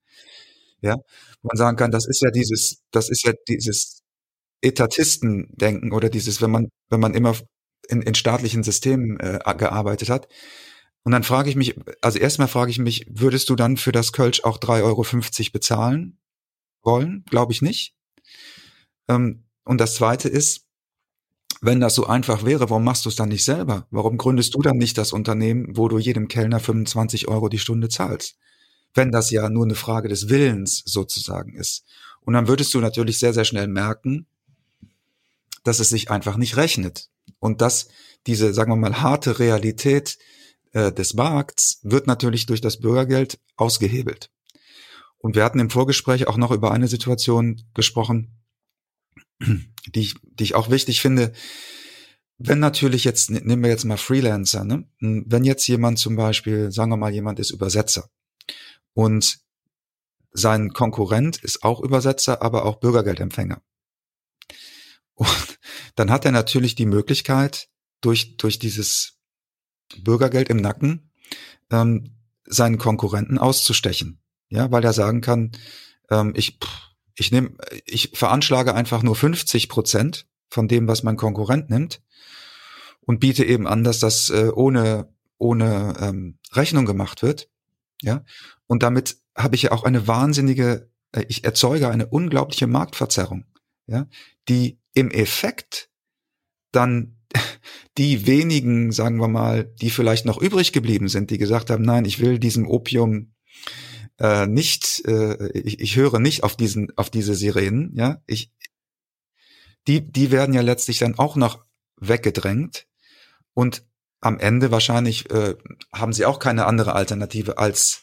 Ja, 0.82 0.96
man 1.42 1.56
sagen 1.56 1.78
kann, 1.78 1.90
das 1.90 2.06
ist 2.06 2.20
ja 2.20 2.30
dieses, 2.30 2.82
das 2.90 3.08
ist 3.08 3.24
ja 3.24 3.32
dieses 3.48 3.97
Etatisten-Denken 4.62 5.92
oder 5.92 6.08
dieses, 6.10 6.42
wenn 6.42 6.50
man, 6.50 6.68
wenn 6.90 7.00
man 7.00 7.14
immer 7.14 7.34
in, 7.88 8.02
in 8.02 8.14
staatlichen 8.14 8.62
Systemen 8.62 9.18
äh, 9.20 9.38
gearbeitet 9.56 10.10
hat. 10.10 10.28
Und 11.04 11.12
dann 11.12 11.22
frage 11.22 11.48
ich 11.48 11.56
mich, 11.56 11.74
also 12.02 12.18
erstmal 12.18 12.48
frage 12.48 12.70
ich 12.70 12.78
mich, 12.78 13.06
würdest 13.08 13.48
du 13.48 13.56
dann 13.56 13.76
für 13.76 13.92
das 13.92 14.12
Kölsch 14.12 14.44
auch 14.44 14.58
3,50 14.58 14.82
Euro 14.82 15.50
bezahlen 15.52 16.18
wollen? 16.82 17.24
Glaube 17.30 17.52
ich 17.52 17.62
nicht. 17.62 17.94
Ähm, 19.08 19.44
und 19.64 19.80
das 19.80 19.94
zweite 19.94 20.28
ist, 20.28 20.66
wenn 21.60 21.80
das 21.80 21.94
so 21.94 22.06
einfach 22.06 22.44
wäre, 22.44 22.70
warum 22.70 22.84
machst 22.84 23.04
du 23.04 23.08
es 23.08 23.16
dann 23.16 23.30
nicht 23.30 23.44
selber? 23.44 23.86
Warum 23.90 24.16
gründest 24.16 24.54
du 24.54 24.60
dann 24.60 24.76
nicht 24.76 24.96
das 24.96 25.12
Unternehmen, 25.12 25.76
wo 25.76 25.88
du 25.88 25.98
jedem 25.98 26.28
Kellner 26.28 26.60
25 26.60 27.26
Euro 27.26 27.48
die 27.48 27.58
Stunde 27.58 27.88
zahlst? 27.88 28.36
Wenn 28.94 29.10
das 29.10 29.30
ja 29.30 29.48
nur 29.50 29.64
eine 29.64 29.74
Frage 29.74 30.08
des 30.08 30.28
Willens 30.28 30.82
sozusagen 30.84 31.54
ist. 31.54 31.84
Und 32.20 32.34
dann 32.34 32.48
würdest 32.48 32.72
du 32.74 32.80
natürlich 32.80 33.18
sehr, 33.18 33.32
sehr 33.32 33.44
schnell 33.44 33.66
merken, 33.66 34.26
dass 35.64 35.80
es 35.80 35.88
sich 35.88 36.10
einfach 36.10 36.36
nicht 36.36 36.56
rechnet. 36.56 37.08
Und 37.38 37.60
dass 37.60 37.88
diese, 38.26 38.52
sagen 38.52 38.72
wir 38.72 38.76
mal, 38.76 39.00
harte 39.00 39.38
Realität 39.38 40.18
äh, 40.72 40.92
des 40.92 41.14
Markts 41.14 41.80
wird 41.82 42.06
natürlich 42.06 42.46
durch 42.46 42.60
das 42.60 42.80
Bürgergeld 42.80 43.38
ausgehebelt. 43.56 44.30
Und 45.18 45.34
wir 45.34 45.44
hatten 45.44 45.58
im 45.58 45.70
Vorgespräch 45.70 46.28
auch 46.28 46.36
noch 46.36 46.50
über 46.50 46.70
eine 46.70 46.88
Situation 46.88 47.62
gesprochen, 47.74 48.40
die 49.40 50.00
ich, 50.00 50.14
die 50.22 50.44
ich 50.44 50.54
auch 50.54 50.70
wichtig 50.70 51.00
finde. 51.00 51.32
Wenn 52.38 52.60
natürlich 52.60 53.04
jetzt, 53.04 53.30
ne, 53.30 53.40
nehmen 53.42 53.62
wir 53.62 53.70
jetzt 53.70 53.84
mal 53.84 53.96
Freelancer, 53.96 54.64
ne? 54.64 54.88
wenn 55.00 55.44
jetzt 55.44 55.66
jemand 55.66 55.98
zum 55.98 56.14
Beispiel, 56.14 56.70
sagen 56.70 56.90
wir 56.90 56.96
mal, 56.96 57.12
jemand 57.12 57.40
ist 57.40 57.50
Übersetzer 57.50 58.08
und 58.94 59.40
sein 60.30 60.72
Konkurrent 60.72 61.42
ist 61.42 61.64
auch 61.64 61.80
Übersetzer, 61.80 62.42
aber 62.42 62.64
auch 62.64 62.76
Bürgergeldempfänger. 62.76 63.60
Und 65.14 65.47
dann 65.98 66.10
hat 66.10 66.24
er 66.24 66.32
natürlich 66.32 66.76
die 66.76 66.86
Möglichkeit, 66.86 67.68
durch, 68.00 68.36
durch 68.36 68.60
dieses 68.60 69.18
Bürgergeld 69.98 70.48
im 70.48 70.58
Nacken 70.58 71.10
ähm, 71.70 72.14
seinen 72.44 72.78
Konkurrenten 72.78 73.38
auszustechen. 73.38 74.20
Ja, 74.48 74.70
weil 74.70 74.84
er 74.84 74.92
sagen 74.92 75.20
kann, 75.20 75.52
ähm, 76.08 76.32
ich, 76.36 76.60
ich 77.16 77.32
nehme, 77.32 77.50
ich 77.84 78.12
veranschlage 78.14 78.74
einfach 78.74 79.02
nur 79.02 79.16
50 79.16 79.68
Prozent 79.68 80.26
von 80.48 80.68
dem, 80.68 80.86
was 80.86 81.02
mein 81.02 81.16
Konkurrent 81.16 81.68
nimmt 81.68 82.00
und 83.00 83.18
biete 83.18 83.44
eben 83.44 83.66
an, 83.66 83.82
dass 83.82 83.98
das 83.98 84.30
äh, 84.30 84.50
ohne, 84.54 85.12
ohne 85.36 85.96
ähm, 86.00 86.38
Rechnung 86.52 86.86
gemacht 86.86 87.22
wird. 87.22 87.50
Ja, 88.02 88.24
und 88.68 88.84
damit 88.84 89.16
habe 89.36 89.56
ich 89.56 89.62
ja 89.62 89.72
auch 89.72 89.82
eine 89.82 90.06
wahnsinnige, 90.06 90.90
äh, 91.10 91.24
ich 91.28 91.44
erzeuge 91.44 91.88
eine 91.88 92.06
unglaubliche 92.06 92.68
Marktverzerrung, 92.68 93.44
ja, 93.88 94.06
die 94.48 94.78
im 94.98 95.12
Effekt 95.12 95.90
dann 96.72 97.16
die 97.98 98.26
wenigen, 98.26 98.90
sagen 98.90 99.20
wir 99.20 99.28
mal, 99.28 99.72
die 99.80 99.90
vielleicht 99.90 100.24
noch 100.24 100.42
übrig 100.42 100.72
geblieben 100.72 101.08
sind, 101.08 101.30
die 101.30 101.38
gesagt 101.38 101.70
haben, 101.70 101.84
nein, 101.84 102.04
ich 102.04 102.18
will 102.18 102.40
diesem 102.40 102.66
Opium 102.66 103.32
äh, 104.18 104.46
nicht, 104.46 105.04
äh, 105.06 105.56
ich, 105.56 105.78
ich 105.78 105.94
höre 105.94 106.18
nicht 106.18 106.42
auf 106.42 106.56
diesen, 106.56 106.88
auf 106.96 107.10
diese 107.10 107.36
Sirenen, 107.36 107.92
ja, 107.94 108.22
ich, 108.26 108.52
die, 109.86 110.00
die 110.00 110.32
werden 110.32 110.52
ja 110.52 110.62
letztlich 110.62 110.98
dann 110.98 111.16
auch 111.16 111.36
noch 111.36 111.64
weggedrängt 111.96 112.88
und 113.54 113.84
am 114.20 114.40
Ende 114.40 114.72
wahrscheinlich 114.72 115.30
äh, 115.30 115.54
haben 115.92 116.12
sie 116.12 116.26
auch 116.26 116.40
keine 116.40 116.66
andere 116.66 116.96
Alternative 116.96 117.58
als 117.58 118.02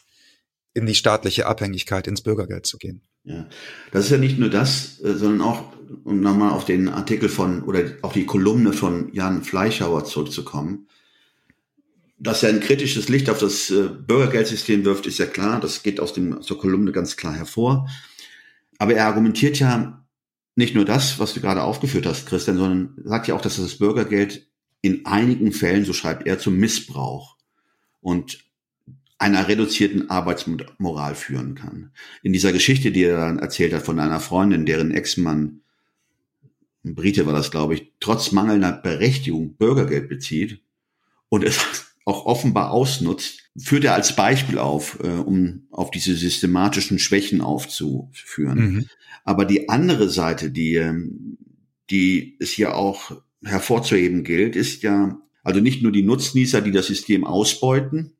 in 0.72 0.86
die 0.86 0.94
staatliche 0.94 1.44
Abhängigkeit, 1.44 2.06
ins 2.06 2.22
Bürgergeld 2.22 2.64
zu 2.64 2.78
gehen. 2.78 3.02
Ja, 3.26 3.46
das 3.90 4.06
ist 4.06 4.10
ja 4.12 4.18
nicht 4.18 4.38
nur 4.38 4.48
das, 4.48 5.00
äh, 5.00 5.14
sondern 5.14 5.42
auch, 5.46 5.75
um 6.04 6.20
nochmal 6.20 6.50
auf 6.50 6.64
den 6.64 6.88
Artikel 6.88 7.28
von 7.28 7.62
oder 7.62 7.84
auch 8.02 8.12
die 8.12 8.26
Kolumne 8.26 8.72
von 8.72 9.12
Jan 9.12 9.42
Fleischhauer 9.42 10.04
zurückzukommen, 10.04 10.88
dass 12.18 12.42
er 12.42 12.50
ein 12.50 12.60
kritisches 12.60 13.08
Licht 13.08 13.28
auf 13.28 13.38
das 13.38 13.70
äh, 13.70 13.88
Bürgergeldsystem 13.88 14.84
wirft, 14.84 15.06
ist 15.06 15.18
ja 15.18 15.26
klar. 15.26 15.60
Das 15.60 15.82
geht 15.82 16.00
aus, 16.00 16.12
dem, 16.12 16.38
aus 16.38 16.46
der 16.46 16.56
Kolumne 16.56 16.92
ganz 16.92 17.16
klar 17.16 17.34
hervor. 17.34 17.88
Aber 18.78 18.94
er 18.94 19.06
argumentiert 19.06 19.58
ja 19.58 20.06
nicht 20.54 20.74
nur 20.74 20.86
das, 20.86 21.18
was 21.18 21.34
du 21.34 21.40
gerade 21.40 21.62
aufgeführt 21.62 22.06
hast, 22.06 22.26
Christian, 22.26 22.56
sondern 22.56 22.94
sagt 23.04 23.28
ja 23.28 23.34
auch, 23.34 23.42
dass 23.42 23.56
das 23.56 23.76
Bürgergeld 23.76 24.48
in 24.80 25.04
einigen 25.04 25.52
Fällen, 25.52 25.84
so 25.84 25.92
schreibt 25.92 26.26
er, 26.26 26.38
zum 26.38 26.56
Missbrauch 26.56 27.36
und 28.00 28.38
einer 29.18 29.48
reduzierten 29.48 30.10
Arbeitsmoral 30.10 31.14
führen 31.14 31.54
kann. 31.54 31.90
In 32.22 32.32
dieser 32.32 32.52
Geschichte, 32.52 32.92
die 32.92 33.04
er 33.04 33.18
dann 33.18 33.38
erzählt 33.38 33.72
hat 33.72 33.82
von 33.82 33.98
einer 33.98 34.20
Freundin, 34.20 34.66
deren 34.66 34.90
Ex-Mann, 34.90 35.62
ein 36.86 36.94
Brite 36.94 37.26
war 37.26 37.32
das, 37.34 37.50
glaube 37.50 37.74
ich, 37.74 37.92
trotz 38.00 38.32
mangelnder 38.32 38.72
Berechtigung 38.72 39.54
Bürgergeld 39.56 40.08
bezieht 40.08 40.60
und 41.28 41.44
es 41.44 41.58
auch 42.04 42.24
offenbar 42.24 42.70
ausnutzt, 42.70 43.50
führt 43.58 43.84
er 43.84 43.94
als 43.94 44.14
Beispiel 44.14 44.58
auf, 44.58 44.98
äh, 45.02 45.08
um 45.08 45.66
auf 45.70 45.90
diese 45.90 46.14
systematischen 46.14 47.00
Schwächen 47.00 47.40
aufzuführen. 47.40 48.58
Mhm. 48.58 48.86
Aber 49.24 49.44
die 49.44 49.68
andere 49.68 50.08
Seite, 50.08 50.52
die, 50.52 50.76
ähm, 50.76 51.36
die 51.90 52.36
es 52.38 52.50
hier 52.50 52.76
auch 52.76 53.10
hervorzuheben 53.44 54.22
gilt, 54.22 54.54
ist 54.54 54.84
ja, 54.84 55.20
also 55.42 55.60
nicht 55.60 55.82
nur 55.82 55.90
die 55.90 56.02
Nutznießer, 56.04 56.60
die 56.60 56.70
das 56.70 56.86
System 56.86 57.24
ausbeuten, 57.24 58.12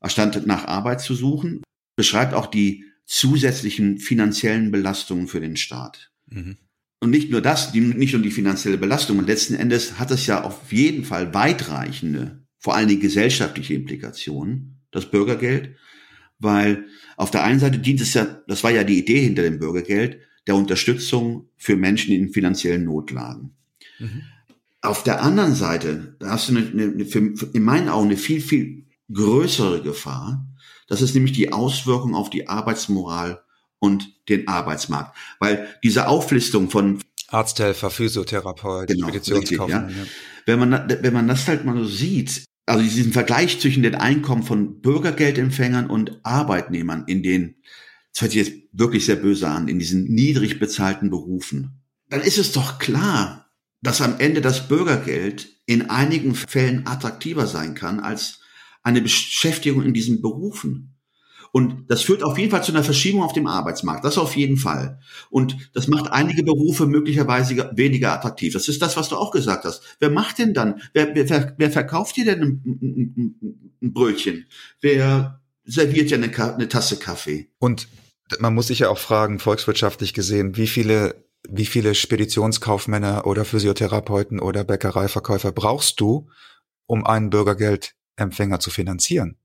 erstand 0.00 0.44
nach 0.46 0.66
Arbeit 0.66 1.00
zu 1.00 1.14
suchen, 1.14 1.62
beschreibt 1.94 2.34
auch 2.34 2.46
die 2.46 2.84
zusätzlichen 3.04 3.98
finanziellen 3.98 4.72
Belastungen 4.72 5.28
für 5.28 5.40
den 5.40 5.56
Staat. 5.56 6.10
Mhm. 6.26 6.56
Und 7.00 7.10
nicht 7.10 7.30
nur 7.30 7.40
das, 7.40 7.72
die, 7.72 7.80
nicht 7.80 8.12
nur 8.12 8.22
die 8.22 8.30
finanzielle 8.30 8.78
Belastung. 8.78 9.18
Und 9.18 9.28
letzten 9.28 9.54
Endes 9.54 9.98
hat 9.98 10.10
es 10.10 10.26
ja 10.26 10.42
auf 10.42 10.72
jeden 10.72 11.04
Fall 11.04 11.32
weitreichende, 11.32 12.44
vor 12.58 12.74
allen 12.74 12.88
Dingen 12.88 13.00
gesellschaftliche 13.00 13.74
Implikationen, 13.74 14.80
das 14.90 15.10
Bürgergeld, 15.10 15.76
weil 16.38 16.86
auf 17.16 17.30
der 17.30 17.44
einen 17.44 17.60
Seite 17.60 17.78
dient 17.78 18.00
es 18.00 18.14
ja, 18.14 18.42
das 18.46 18.64
war 18.64 18.70
ja 18.70 18.84
die 18.84 18.98
Idee 18.98 19.20
hinter 19.20 19.42
dem 19.42 19.58
Bürgergeld, 19.58 20.18
der 20.46 20.56
Unterstützung 20.56 21.48
für 21.56 21.76
Menschen 21.76 22.14
in 22.14 22.32
finanziellen 22.32 22.84
Notlagen. 22.84 23.54
Mhm. 23.98 24.22
Auf 24.80 25.02
der 25.02 25.22
anderen 25.22 25.54
Seite, 25.54 26.16
da 26.20 26.30
hast 26.30 26.48
du 26.48 26.56
eine, 26.56 26.66
eine, 26.66 27.04
für, 27.04 27.34
in 27.52 27.62
meinen 27.62 27.88
Augen 27.88 28.06
eine 28.06 28.16
viel, 28.16 28.40
viel 28.40 28.86
größere 29.12 29.82
Gefahr. 29.82 30.46
Das 30.88 31.02
ist 31.02 31.14
nämlich 31.14 31.32
die 31.32 31.52
Auswirkung 31.52 32.14
auf 32.14 32.30
die 32.30 32.48
Arbeitsmoral 32.48 33.42
und 33.78 34.12
den 34.28 34.48
Arbeitsmarkt. 34.48 35.16
Weil 35.38 35.68
diese 35.82 36.08
Auflistung 36.08 36.70
von 36.70 37.00
Arzthelfer, 37.28 37.90
Physiotherapeut, 37.90 38.88
genau, 38.88 39.08
Speditionskaufmann. 39.08 39.90
Ja. 39.90 39.96
Wenn 40.46 40.58
man, 40.58 40.88
wenn 41.02 41.12
man 41.12 41.28
das 41.28 41.46
halt 41.46 41.64
mal 41.64 41.76
so 41.76 41.84
sieht, 41.84 42.44
also 42.66 42.82
diesen 42.82 43.12
Vergleich 43.12 43.60
zwischen 43.60 43.82
den 43.82 43.94
Einkommen 43.94 44.42
von 44.42 44.80
Bürgergeldempfängern 44.80 45.88
und 45.88 46.20
Arbeitnehmern 46.22 47.04
in 47.06 47.22
den, 47.22 47.56
das 48.12 48.22
hört 48.22 48.32
sich 48.32 48.46
jetzt 48.46 48.58
wirklich 48.72 49.06
sehr 49.06 49.16
böse 49.16 49.48
an, 49.48 49.68
in 49.68 49.78
diesen 49.78 50.04
niedrig 50.04 50.58
bezahlten 50.58 51.10
Berufen, 51.10 51.82
dann 52.08 52.20
ist 52.22 52.38
es 52.38 52.52
doch 52.52 52.78
klar, 52.78 53.50
dass 53.82 54.00
am 54.00 54.18
Ende 54.18 54.40
das 54.40 54.68
Bürgergeld 54.68 55.48
in 55.66 55.90
einigen 55.90 56.34
Fällen 56.34 56.86
attraktiver 56.86 57.46
sein 57.46 57.74
kann 57.74 58.00
als 58.00 58.40
eine 58.82 59.02
Beschäftigung 59.02 59.82
in 59.82 59.94
diesen 59.94 60.22
Berufen. 60.22 60.97
Und 61.52 61.90
das 61.90 62.02
führt 62.02 62.22
auf 62.22 62.38
jeden 62.38 62.50
Fall 62.50 62.62
zu 62.62 62.72
einer 62.72 62.84
Verschiebung 62.84 63.22
auf 63.22 63.32
dem 63.32 63.46
Arbeitsmarkt. 63.46 64.04
Das 64.04 64.18
auf 64.18 64.36
jeden 64.36 64.56
Fall. 64.56 65.00
Und 65.30 65.70
das 65.74 65.88
macht 65.88 66.10
einige 66.10 66.42
Berufe 66.42 66.86
möglicherweise 66.86 67.70
weniger 67.74 68.12
attraktiv. 68.12 68.52
Das 68.52 68.68
ist 68.68 68.82
das, 68.82 68.96
was 68.96 69.08
du 69.08 69.16
auch 69.16 69.30
gesagt 69.30 69.64
hast. 69.64 69.82
Wer 69.98 70.10
macht 70.10 70.38
denn 70.38 70.54
dann? 70.54 70.80
Wer, 70.92 71.14
wer, 71.14 71.54
wer 71.56 71.70
verkauft 71.70 72.16
dir 72.16 72.24
denn 72.24 72.42
ein, 72.42 72.62
ein, 72.64 73.70
ein 73.82 73.92
Brötchen? 73.92 74.46
Wer 74.80 75.40
serviert 75.64 76.10
dir 76.10 76.16
eine, 76.16 76.54
eine 76.54 76.68
Tasse 76.68 76.98
Kaffee? 76.98 77.48
Und 77.58 77.88
man 78.38 78.54
muss 78.54 78.68
sich 78.68 78.80
ja 78.80 78.90
auch 78.90 78.98
fragen, 78.98 79.38
volkswirtschaftlich 79.38 80.12
gesehen, 80.12 80.56
wie 80.56 80.66
viele 80.66 81.14
wie 81.48 81.66
viele 81.66 81.94
Speditionskaufmänner 81.94 83.26
oder 83.26 83.44
Physiotherapeuten 83.44 84.40
oder 84.40 84.64
Bäckereiverkäufer 84.64 85.52
brauchst 85.52 86.00
du, 86.00 86.28
um 86.86 87.06
ein 87.06 87.30
Bürgergeld 87.30 87.94
Empfänger 88.16 88.60
zu 88.60 88.70
finanzieren. 88.70 89.36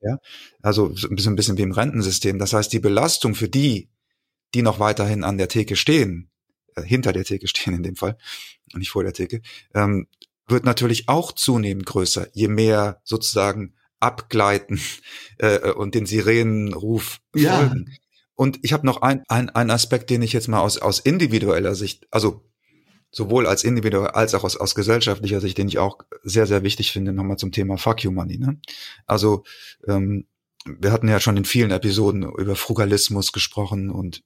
Ja, 0.00 0.18
also 0.62 0.86
ein 0.86 1.16
bisschen, 1.16 1.32
ein 1.32 1.36
bisschen 1.36 1.58
wie 1.58 1.62
im 1.62 1.72
Rentensystem. 1.72 2.38
Das 2.38 2.52
heißt, 2.52 2.72
die 2.72 2.80
Belastung 2.80 3.34
für 3.34 3.48
die, 3.48 3.88
die 4.54 4.62
noch 4.62 4.78
weiterhin 4.78 5.24
an 5.24 5.38
der 5.38 5.48
Theke 5.48 5.76
stehen, 5.76 6.30
äh, 6.74 6.82
hinter 6.82 7.12
der 7.12 7.24
Theke 7.24 7.48
stehen 7.48 7.74
in 7.74 7.82
dem 7.82 7.96
Fall, 7.96 8.16
nicht 8.74 8.90
vor 8.90 9.02
der 9.02 9.12
Theke, 9.12 9.42
ähm, 9.74 10.08
wird 10.48 10.64
natürlich 10.64 11.08
auch 11.08 11.32
zunehmend 11.32 11.86
größer, 11.86 12.28
je 12.32 12.48
mehr 12.48 13.00
sozusagen 13.04 13.74
abgleiten 13.98 14.80
äh, 15.38 15.70
und 15.72 15.94
den 15.94 16.06
Sirenenruf 16.06 17.18
ja. 17.34 17.56
folgen. 17.56 17.96
Und 18.34 18.58
ich 18.62 18.74
habe 18.74 18.84
noch 18.84 19.00
ein, 19.00 19.24
ein, 19.28 19.48
ein 19.48 19.70
Aspekt, 19.70 20.10
den 20.10 20.20
ich 20.20 20.34
jetzt 20.34 20.48
mal 20.48 20.60
aus, 20.60 20.76
aus 20.78 21.00
individueller 21.00 21.74
Sicht, 21.74 22.06
also 22.10 22.44
sowohl 23.16 23.46
als 23.46 23.64
individuell 23.64 24.08
als 24.08 24.34
auch 24.34 24.44
aus, 24.44 24.58
aus 24.58 24.74
gesellschaftlicher 24.74 25.40
Sicht, 25.40 25.56
den 25.56 25.68
ich 25.68 25.78
auch 25.78 26.00
sehr, 26.22 26.46
sehr 26.46 26.62
wichtig 26.62 26.92
finde, 26.92 27.14
nochmal 27.14 27.38
zum 27.38 27.50
Thema 27.50 27.78
Fuck 27.78 28.04
You 28.04 28.10
Money. 28.10 28.36
Ne? 28.36 28.60
Also 29.06 29.44
ähm, 29.88 30.26
wir 30.66 30.92
hatten 30.92 31.08
ja 31.08 31.18
schon 31.18 31.38
in 31.38 31.46
vielen 31.46 31.70
Episoden 31.70 32.24
über 32.24 32.56
Frugalismus 32.56 33.32
gesprochen 33.32 33.90
und 33.90 34.22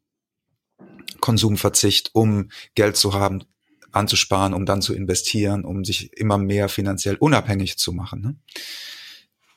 Konsumverzicht, 1.20 2.11
um 2.14 2.50
Geld 2.74 2.96
zu 2.96 3.14
haben, 3.14 3.44
anzusparen, 3.92 4.55
um 4.55 4.66
dann 4.66 4.83
zu 4.83 4.92
investieren, 4.92 5.64
um 5.64 5.85
sich 5.85 6.12
immer 6.16 6.38
mehr 6.38 6.68
finanziell 6.68 7.16
unabhängig 7.16 7.79
zu 7.79 7.92
machen. 7.92 8.20
Ne? 8.20 8.37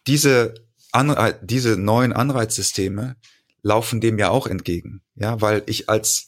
diese, 0.05 0.53
Anre 0.91 1.39
diese 1.41 1.75
neuen 1.77 2.13
Anreizsysteme 2.13 3.15
laufen 3.63 3.99
dem 3.99 4.19
ja 4.19 4.29
auch 4.29 4.45
entgegen. 4.45 5.01
Ja, 5.15 5.41
weil 5.41 5.63
ich 5.65 5.89
als, 5.89 6.27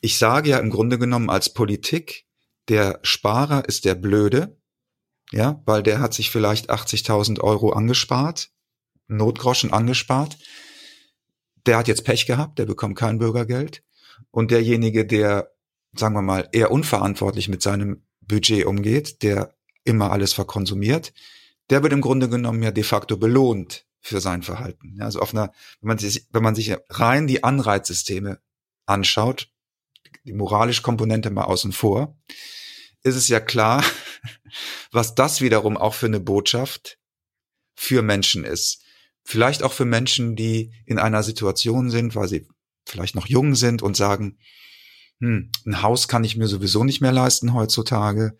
ich 0.00 0.18
sage 0.18 0.50
ja 0.50 0.58
im 0.58 0.70
Grunde 0.70 0.98
genommen 0.98 1.30
als 1.30 1.52
Politik, 1.52 2.26
der 2.68 2.98
Sparer 3.02 3.66
ist 3.66 3.84
der 3.84 3.94
Blöde, 3.94 4.58
ja, 5.32 5.62
weil 5.66 5.82
der 5.82 6.00
hat 6.00 6.14
sich 6.14 6.30
vielleicht 6.30 6.70
80.000 6.70 7.40
Euro 7.40 7.70
angespart, 7.70 8.50
Notgroschen 9.06 9.72
angespart. 9.72 10.38
Der 11.66 11.78
hat 11.78 11.88
jetzt 11.88 12.04
Pech 12.04 12.26
gehabt, 12.26 12.58
der 12.58 12.66
bekommt 12.66 12.96
kein 12.96 13.18
Bürgergeld. 13.18 13.82
Und 14.30 14.50
derjenige, 14.50 15.06
der, 15.06 15.50
sagen 15.94 16.14
wir 16.14 16.22
mal, 16.22 16.48
eher 16.52 16.70
unverantwortlich 16.70 17.48
mit 17.48 17.62
seinem 17.62 18.06
Budget 18.20 18.64
umgeht, 18.66 19.22
der 19.22 19.54
immer 19.84 20.10
alles 20.10 20.32
verkonsumiert, 20.32 21.12
der 21.70 21.82
wird 21.82 21.92
im 21.92 22.00
Grunde 22.00 22.28
genommen 22.28 22.62
ja 22.62 22.70
de 22.70 22.84
facto 22.84 23.16
belohnt 23.16 23.86
für 24.00 24.20
sein 24.20 24.42
Verhalten. 24.42 25.00
Also 25.00 25.20
auf 25.20 25.32
einer, 25.32 25.52
wenn 25.80 25.88
man 25.88 25.98
sich, 25.98 26.26
wenn 26.30 26.42
man 26.42 26.54
sich 26.54 26.76
rein 26.90 27.26
die 27.26 27.42
Anreizsysteme 27.42 28.38
anschaut, 28.86 29.48
die 30.24 30.32
moralische 30.32 30.82
Komponente 30.82 31.30
mal 31.30 31.44
außen 31.44 31.72
vor, 31.72 32.16
ist 33.02 33.16
es 33.16 33.28
ja 33.28 33.40
klar, 33.40 33.84
was 34.90 35.14
das 35.14 35.40
wiederum 35.40 35.76
auch 35.76 35.94
für 35.94 36.06
eine 36.06 36.20
Botschaft 36.20 36.98
für 37.74 38.02
Menschen 38.02 38.44
ist. 38.44 38.82
Vielleicht 39.24 39.62
auch 39.62 39.72
für 39.72 39.84
Menschen, 39.84 40.36
die 40.36 40.72
in 40.86 40.98
einer 40.98 41.22
Situation 41.22 41.90
sind, 41.90 42.14
weil 42.14 42.28
sie 42.28 42.46
vielleicht 42.86 43.14
noch 43.14 43.26
jung 43.26 43.54
sind 43.54 43.82
und 43.82 43.96
sagen, 43.96 44.38
hm, 45.20 45.50
ein 45.66 45.82
Haus 45.82 46.08
kann 46.08 46.24
ich 46.24 46.36
mir 46.36 46.48
sowieso 46.48 46.84
nicht 46.84 47.00
mehr 47.00 47.12
leisten 47.12 47.54
heutzutage. 47.54 48.36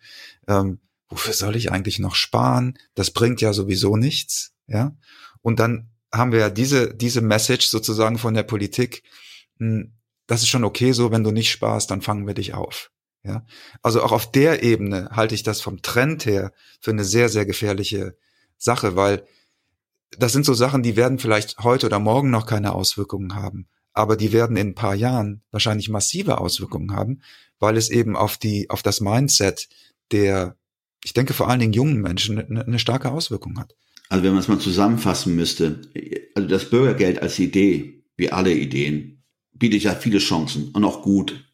Ähm, 0.47 0.79
wofür 1.07 1.33
soll 1.33 1.55
ich 1.55 1.71
eigentlich 1.71 1.99
noch 1.99 2.15
sparen? 2.15 2.77
Das 2.93 3.11
bringt 3.11 3.41
ja 3.41 3.53
sowieso 3.53 3.97
nichts, 3.97 4.53
ja. 4.67 4.95
Und 5.41 5.59
dann 5.59 5.89
haben 6.11 6.31
wir 6.31 6.39
ja 6.39 6.49
diese, 6.49 6.93
diese 6.93 7.21
Message 7.21 7.67
sozusagen 7.67 8.17
von 8.17 8.33
der 8.33 8.43
Politik, 8.43 9.03
hm, 9.57 9.93
das 10.27 10.41
ist 10.41 10.49
schon 10.49 10.63
okay 10.63 10.91
so, 10.91 11.11
wenn 11.11 11.23
du 11.23 11.31
nicht 11.31 11.51
sparst, 11.51 11.91
dann 11.91 12.01
fangen 12.01 12.27
wir 12.27 12.33
dich 12.33 12.53
auf. 12.53 12.91
Ja, 13.23 13.43
also 13.81 14.03
auch 14.03 14.11
auf 14.11 14.31
der 14.31 14.61
Ebene 14.61 15.09
halte 15.11 15.33
ich 15.33 15.41
das 15.41 15.59
vom 15.59 15.81
Trend 15.81 16.27
her 16.27 16.53
für 16.79 16.91
eine 16.91 17.03
sehr, 17.03 17.27
sehr 17.27 17.45
gefährliche 17.47 18.15
Sache, 18.57 18.95
weil 18.95 19.25
das 20.17 20.31
sind 20.31 20.45
so 20.45 20.53
Sachen, 20.53 20.83
die 20.83 20.95
werden 20.95 21.17
vielleicht 21.17 21.57
heute 21.59 21.87
oder 21.87 21.97
morgen 21.97 22.29
noch 22.29 22.45
keine 22.45 22.73
Auswirkungen 22.73 23.33
haben, 23.33 23.67
aber 23.93 24.15
die 24.15 24.31
werden 24.31 24.57
in 24.57 24.69
ein 24.69 24.75
paar 24.75 24.93
Jahren 24.93 25.41
wahrscheinlich 25.49 25.89
massive 25.89 26.37
Auswirkungen 26.37 26.95
haben, 26.95 27.21
weil 27.57 27.77
es 27.77 27.89
eben 27.89 28.15
auf 28.15 28.37
die, 28.37 28.69
auf 28.69 28.83
das 28.83 29.01
Mindset 29.01 29.69
der, 30.11 30.55
ich 31.03 31.13
denke 31.13 31.33
vor 31.33 31.49
allen 31.49 31.59
Dingen 31.59 31.73
jungen 31.73 32.01
Menschen 32.01 32.37
eine, 32.37 32.63
eine 32.63 32.79
starke 32.79 33.11
Auswirkung 33.11 33.57
hat. 33.57 33.75
Also 34.09 34.23
wenn 34.23 34.33
man 34.33 34.41
es 34.41 34.47
mal 34.47 34.59
zusammenfassen 34.59 35.35
müsste, 35.35 35.81
also 36.35 36.47
das 36.47 36.69
Bürgergeld 36.69 37.21
als 37.21 37.39
Idee, 37.39 38.03
wie 38.17 38.31
alle 38.31 38.53
Ideen, 38.53 39.14
bietet 39.55 39.83
ja 39.83 39.95
viele 39.95 40.19
Chancen 40.19 40.69
und 40.69 40.83
auch 40.83 41.01
gut 41.01 41.45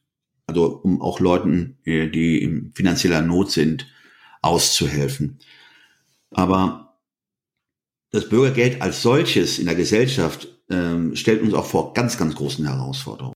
also 0.51 0.81
um 0.83 1.01
auch 1.01 1.19
Leuten, 1.19 1.77
äh, 1.85 2.09
die 2.09 2.41
in 2.41 2.73
finanzieller 2.73 3.21
Not 3.21 3.51
sind, 3.51 3.87
auszuhelfen. 4.41 5.39
Aber 6.31 6.97
das 8.11 8.27
Bürgergeld 8.27 8.81
als 8.81 9.01
solches 9.01 9.59
in 9.59 9.65
der 9.65 9.75
Gesellschaft 9.75 10.47
ähm, 10.69 11.15
stellt 11.15 11.41
uns 11.41 11.53
auch 11.53 11.65
vor 11.65 11.93
ganz, 11.93 12.17
ganz 12.17 12.35
großen 12.35 12.65
Herausforderungen. 12.65 13.33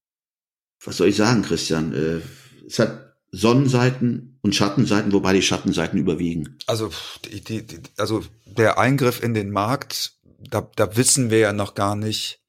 Was 0.83 0.97
soll 0.97 1.07
ich 1.07 1.15
sagen, 1.15 1.41
Christian? 1.41 1.93
Äh, 1.93 2.21
es 2.67 2.79
hat 2.79 3.15
Sonnenseiten 3.31 4.37
und 4.41 4.55
Schattenseiten, 4.55 5.11
wobei 5.11 5.33
die 5.33 5.41
Schattenseiten 5.41 5.99
überwiegen. 5.99 6.57
Also, 6.67 6.89
die, 7.25 7.65
die, 7.65 7.79
also 7.97 8.23
der 8.45 8.77
Eingriff 8.77 9.23
in 9.23 9.33
den 9.33 9.51
Markt, 9.51 10.13
da, 10.39 10.69
da 10.75 10.95
wissen 10.95 11.29
wir 11.29 11.39
ja 11.39 11.53
noch 11.53 11.75
gar 11.75 11.95
nicht, 11.95 12.41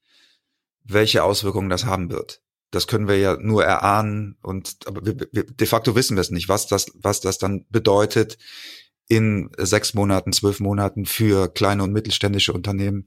welche 0.87 1.23
Auswirkungen 1.23 1.69
das 1.69 1.85
haben 1.85 2.11
wird 2.11 2.41
das 2.71 2.87
können 2.87 3.07
wir 3.07 3.17
ja 3.17 3.37
nur 3.39 3.63
erahnen 3.63 4.37
und 4.41 4.77
aber 4.85 5.05
wir, 5.05 5.15
wir, 5.31 5.43
de 5.45 5.67
facto 5.67 5.95
wissen 5.95 6.17
wir 6.17 6.21
es 6.21 6.31
nicht, 6.31 6.49
was 6.49 6.67
das, 6.67 6.91
was 6.95 7.21
das 7.21 7.37
dann 7.37 7.65
bedeutet 7.69 8.37
in 9.07 9.49
sechs 9.57 9.93
Monaten, 9.93 10.33
zwölf 10.33 10.59
Monaten 10.59 11.05
für 11.05 11.47
kleine 11.47 11.83
und 11.83 11.93
mittelständische 11.93 12.51
Unternehmen. 12.51 13.05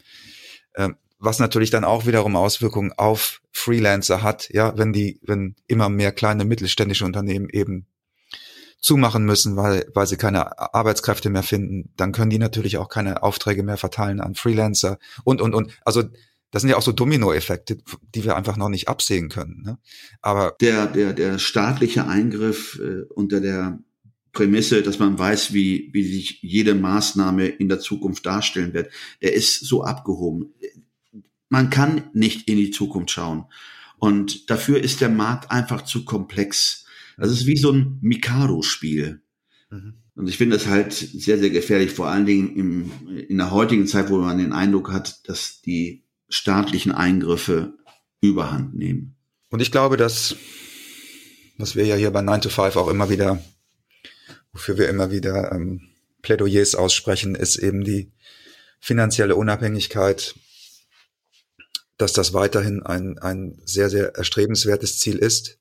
Ähm, 0.75 0.97
was 1.19 1.39
natürlich 1.39 1.69
dann 1.69 1.85
auch 1.85 2.07
wiederum 2.07 2.37
Auswirkungen 2.37 2.93
auf 2.97 3.43
Freelancer 3.53 4.23
hat, 4.23 4.49
ja, 4.51 4.79
wenn 4.79 4.95
die, 4.95 5.21
wenn 5.23 5.55
immer 5.67 5.91
mehr 5.91 6.13
kleine 6.13 6.47
mittelständische 6.47 7.05
Unternehmen 7.05 7.51
eben 7.51 7.87
zumachen 8.81 9.27
müssen, 9.27 9.57
weil, 9.57 9.87
weil 9.93 10.07
sie 10.07 10.17
keine 10.17 10.59
Arbeitskräfte 10.75 11.29
mehr 11.29 11.43
finden, 11.43 11.93
dann 11.99 12.13
können 12.13 12.31
die 12.31 12.39
natürlich 12.39 12.79
auch 12.79 12.89
keine 12.89 13.23
Aufträge 13.23 13.63
mehr 13.63 13.77
verteilen 13.77 14.23
an 14.23 14.35
Freelancer 14.35 14.99
und, 15.23 15.43
und, 15.43 15.55
und. 15.55 15.79
Also 15.85 16.05
das 16.51 16.63
sind 16.63 16.71
ja 16.71 16.77
auch 16.77 16.83
so 16.83 16.93
Dominoeffekte, 16.93 17.79
die 18.15 18.25
wir 18.25 18.37
einfach 18.37 18.57
noch 18.57 18.69
nicht 18.69 18.89
absehen 18.89 19.29
können. 19.29 19.63
Ne? 19.63 19.79
Aber 20.21 20.57
der, 20.61 20.87
der, 20.87 21.13
der 21.13 21.39
staatliche 21.39 22.07
Eingriff 22.07 22.81
äh, 22.83 23.03
unter 23.15 23.41
der 23.41 23.79
Prämisse, 24.33 24.83
dass 24.83 24.99
man 24.99 25.19
weiß, 25.19 25.53
wie, 25.53 25.91
wie 25.93 26.05
sich 26.05 26.41
jede 26.43 26.75
Maßnahme 26.75 27.47
in 27.47 27.69
der 27.69 27.81
Zukunft 27.81 28.27
darstellen 28.27 28.75
wird, 28.75 28.91
der 29.23 29.35
ist 29.35 29.61
so 29.61 29.83
abgehoben. 29.83 30.55
Man 31.49 31.71
kann 31.71 32.11
nicht 32.13 32.49
in 32.49 32.57
die 32.57 32.71
Zukunft 32.71 33.11
schauen. 33.11 33.47
Und 33.99 34.51
dafür 34.51 34.83
ist 34.83 35.01
der 35.01 35.09
Markt 35.09 35.51
einfach 35.51 35.83
zu 35.83 36.05
komplex. 36.05 36.87
Das 37.17 37.31
ist 37.31 37.47
wie 37.47 37.59
so 37.59 37.73
ein 37.73 37.99
Mikado-Spiel. 38.01 39.23
Mhm. 39.71 39.95
Und 40.15 40.29
ich 40.29 40.37
finde 40.37 40.57
das 40.57 40.67
halt 40.67 40.93
sehr, 40.93 41.39
sehr 41.39 41.51
gefährlich, 41.51 41.91
vor 41.93 42.09
allen 42.09 42.27
Dingen 42.27 42.57
im, 42.57 42.93
in 43.29 43.39
der 43.39 43.51
heutigen 43.51 43.87
Zeit, 43.87 44.11
wo 44.11 44.19
man 44.19 44.39
den 44.39 44.53
Eindruck 44.53 44.93
hat, 44.93 45.29
dass 45.29 45.61
die 45.63 46.05
staatlichen 46.31 46.93
Eingriffe 46.93 47.75
überhand 48.21 48.75
nehmen. 48.75 49.17
Und 49.51 49.61
ich 49.61 49.73
glaube, 49.73 49.97
dass, 49.97 50.37
was 51.59 51.77
wir 51.77 51.85
ja 51.85 51.97
hier 51.97 52.11
bei 52.11 52.23
9 52.23 52.43
to 52.43 52.49
5 52.49 52.77
auch 52.77 52.89
immer 52.89 53.11
wieder, 53.11 53.43
wofür 54.53 54.79
wir 54.79 54.89
immer 54.89 55.11
wieder 55.11 55.53
ähm, 55.53 55.91
Plädoyers 56.23 56.75
aussprechen, 56.75 57.35
ist 57.35 57.57
eben 57.57 57.85
die 57.85 58.13
finanzielle 58.81 59.37
Unabhängigkeit, 59.37 60.35
dass 61.99 62.13
das 62.13 62.33
weiterhin 62.33 62.83
ein, 62.83 63.19
ein 63.19 63.61
sehr, 63.65 63.91
sehr 63.91 64.15
erstrebenswertes 64.15 64.99
Ziel 64.99 65.19
ist. 65.19 65.59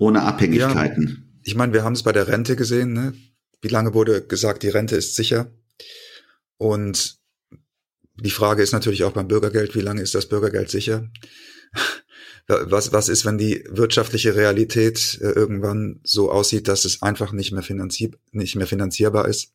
Ohne 0.00 0.22
Abhängigkeiten. 0.22 1.06
Ja, 1.06 1.40
ich 1.44 1.54
meine, 1.54 1.72
wir 1.72 1.84
haben 1.84 1.94
es 1.94 2.02
bei 2.02 2.12
der 2.12 2.28
Rente 2.28 2.56
gesehen. 2.56 2.92
Ne? 2.92 3.14
Wie 3.62 3.68
lange 3.68 3.94
wurde 3.94 4.26
gesagt, 4.26 4.62
die 4.62 4.68
Rente 4.68 4.96
ist 4.96 5.14
sicher? 5.14 5.50
Und 6.58 7.17
die 8.20 8.30
Frage 8.30 8.62
ist 8.62 8.72
natürlich 8.72 9.04
auch 9.04 9.12
beim 9.12 9.28
Bürgergeld, 9.28 9.74
wie 9.74 9.80
lange 9.80 10.02
ist 10.02 10.14
das 10.14 10.26
Bürgergeld 10.26 10.70
sicher? 10.70 11.08
Was, 12.48 12.92
was 12.92 13.10
ist, 13.10 13.26
wenn 13.26 13.36
die 13.36 13.62
wirtschaftliche 13.68 14.34
Realität 14.34 15.18
äh, 15.20 15.28
irgendwann 15.28 16.00
so 16.02 16.32
aussieht, 16.32 16.66
dass 16.66 16.86
es 16.86 17.02
einfach 17.02 17.32
nicht 17.32 17.52
mehr, 17.52 17.62
finanzier 17.62 18.10
nicht 18.32 18.56
mehr 18.56 18.66
finanzierbar 18.66 19.28
ist? 19.28 19.52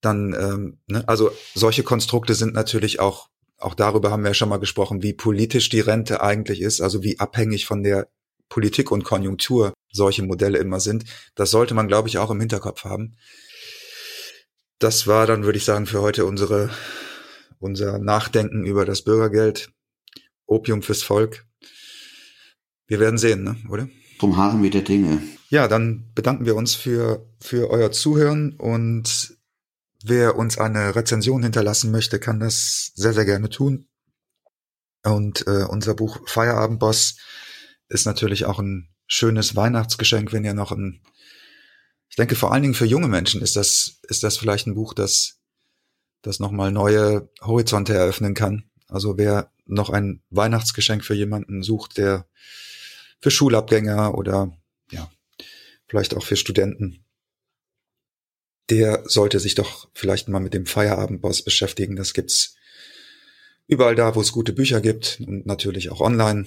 Dann, 0.00 0.32
ähm, 0.32 0.78
ne, 0.86 1.06
also 1.08 1.32
solche 1.54 1.82
Konstrukte 1.82 2.34
sind 2.34 2.54
natürlich 2.54 3.00
auch, 3.00 3.30
auch 3.58 3.74
darüber 3.74 4.12
haben 4.12 4.22
wir 4.22 4.30
ja 4.30 4.34
schon 4.34 4.48
mal 4.48 4.58
gesprochen, 4.58 5.02
wie 5.02 5.12
politisch 5.12 5.70
die 5.70 5.80
Rente 5.80 6.22
eigentlich 6.22 6.60
ist, 6.60 6.80
also 6.80 7.02
wie 7.02 7.18
abhängig 7.18 7.66
von 7.66 7.82
der 7.82 8.08
Politik 8.48 8.92
und 8.92 9.02
Konjunktur 9.02 9.72
solche 9.90 10.22
Modelle 10.22 10.58
immer 10.58 10.78
sind. 10.78 11.04
Das 11.34 11.50
sollte 11.50 11.74
man, 11.74 11.88
glaube 11.88 12.08
ich, 12.08 12.18
auch 12.18 12.30
im 12.30 12.40
Hinterkopf 12.40 12.84
haben. 12.84 13.16
Das 14.78 15.06
war 15.06 15.26
dann, 15.26 15.44
würde 15.44 15.58
ich 15.58 15.64
sagen, 15.64 15.86
für 15.86 16.00
heute 16.00 16.26
unsere 16.26 16.70
unser 17.62 17.98
Nachdenken 17.98 18.64
über 18.64 18.84
das 18.84 19.02
Bürgergeld, 19.02 19.72
Opium 20.46 20.82
fürs 20.82 21.02
Volk. 21.02 21.46
Wir 22.86 23.00
werden 23.00 23.18
sehen, 23.18 23.44
ne? 23.44 23.56
oder? 23.68 23.88
Vom 24.18 24.36
Haaren 24.36 24.62
wie 24.62 24.70
der 24.70 24.82
Dinge. 24.82 25.22
Ja, 25.48 25.68
dann 25.68 26.10
bedanken 26.14 26.46
wir 26.46 26.56
uns 26.56 26.74
für, 26.74 27.26
für 27.40 27.70
euer 27.70 27.92
Zuhören 27.92 28.54
und 28.58 29.36
wer 30.04 30.36
uns 30.36 30.58
eine 30.58 30.94
Rezension 30.94 31.42
hinterlassen 31.42 31.90
möchte, 31.90 32.18
kann 32.18 32.40
das 32.40 32.92
sehr, 32.94 33.12
sehr 33.12 33.24
gerne 33.24 33.48
tun. 33.48 33.86
Und 35.04 35.46
äh, 35.46 35.64
unser 35.64 35.94
Buch 35.94 36.20
Feierabendboss 36.28 37.16
ist 37.88 38.06
natürlich 38.06 38.44
auch 38.44 38.58
ein 38.58 38.88
schönes 39.06 39.56
Weihnachtsgeschenk, 39.56 40.32
wenn 40.32 40.44
ihr 40.44 40.54
noch 40.54 40.72
ein, 40.72 41.02
ich 42.08 42.16
denke 42.16 42.34
vor 42.34 42.52
allen 42.52 42.62
Dingen 42.62 42.74
für 42.74 42.86
junge 42.86 43.08
Menschen 43.08 43.42
ist 43.42 43.56
das, 43.56 44.00
ist 44.02 44.22
das 44.22 44.36
vielleicht 44.36 44.66
ein 44.66 44.74
Buch, 44.74 44.94
das 44.94 45.41
das 46.22 46.40
nochmal 46.40 46.72
neue 46.72 47.28
Horizonte 47.40 47.94
eröffnen 47.94 48.34
kann. 48.34 48.64
Also 48.88 49.18
wer 49.18 49.50
noch 49.66 49.90
ein 49.90 50.22
Weihnachtsgeschenk 50.30 51.04
für 51.04 51.14
jemanden 51.14 51.62
sucht, 51.62 51.98
der 51.98 52.26
für 53.20 53.30
Schulabgänger 53.30 54.16
oder 54.16 54.56
ja, 54.90 55.10
vielleicht 55.86 56.14
auch 56.16 56.24
für 56.24 56.36
Studenten, 56.36 57.04
der 58.70 59.02
sollte 59.06 59.40
sich 59.40 59.54
doch 59.54 59.88
vielleicht 59.94 60.28
mal 60.28 60.40
mit 60.40 60.54
dem 60.54 60.66
Feierabendboss 60.66 61.42
beschäftigen. 61.42 61.96
Das 61.96 62.14
gibt's 62.14 62.56
überall 63.66 63.94
da, 63.94 64.14
wo 64.14 64.20
es 64.20 64.32
gute 64.32 64.52
Bücher 64.52 64.80
gibt 64.80 65.20
und 65.26 65.46
natürlich 65.46 65.90
auch 65.90 66.00
online. 66.00 66.46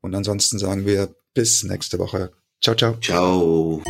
Und 0.00 0.14
ansonsten 0.14 0.58
sagen 0.58 0.86
wir 0.86 1.14
bis 1.34 1.62
nächste 1.62 1.98
Woche. 1.98 2.32
Ciao, 2.60 2.76
ciao. 2.76 2.98
Ciao. 3.00 3.82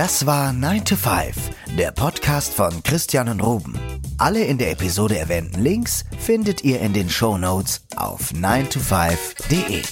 Das 0.00 0.24
war 0.24 0.54
9 0.54 0.86
to 0.86 0.96
5, 0.96 1.76
der 1.76 1.90
Podcast 1.90 2.54
von 2.54 2.82
Christian 2.82 3.28
und 3.28 3.42
Ruben. 3.42 3.78
Alle 4.16 4.42
in 4.44 4.56
der 4.56 4.70
Episode 4.70 5.18
erwähnten 5.18 5.60
Links 5.60 6.06
findet 6.18 6.64
ihr 6.64 6.80
in 6.80 6.94
den 6.94 7.10
Show 7.10 7.36
Notes 7.36 7.82
auf 7.96 8.32
9to5.de. 8.32 9.82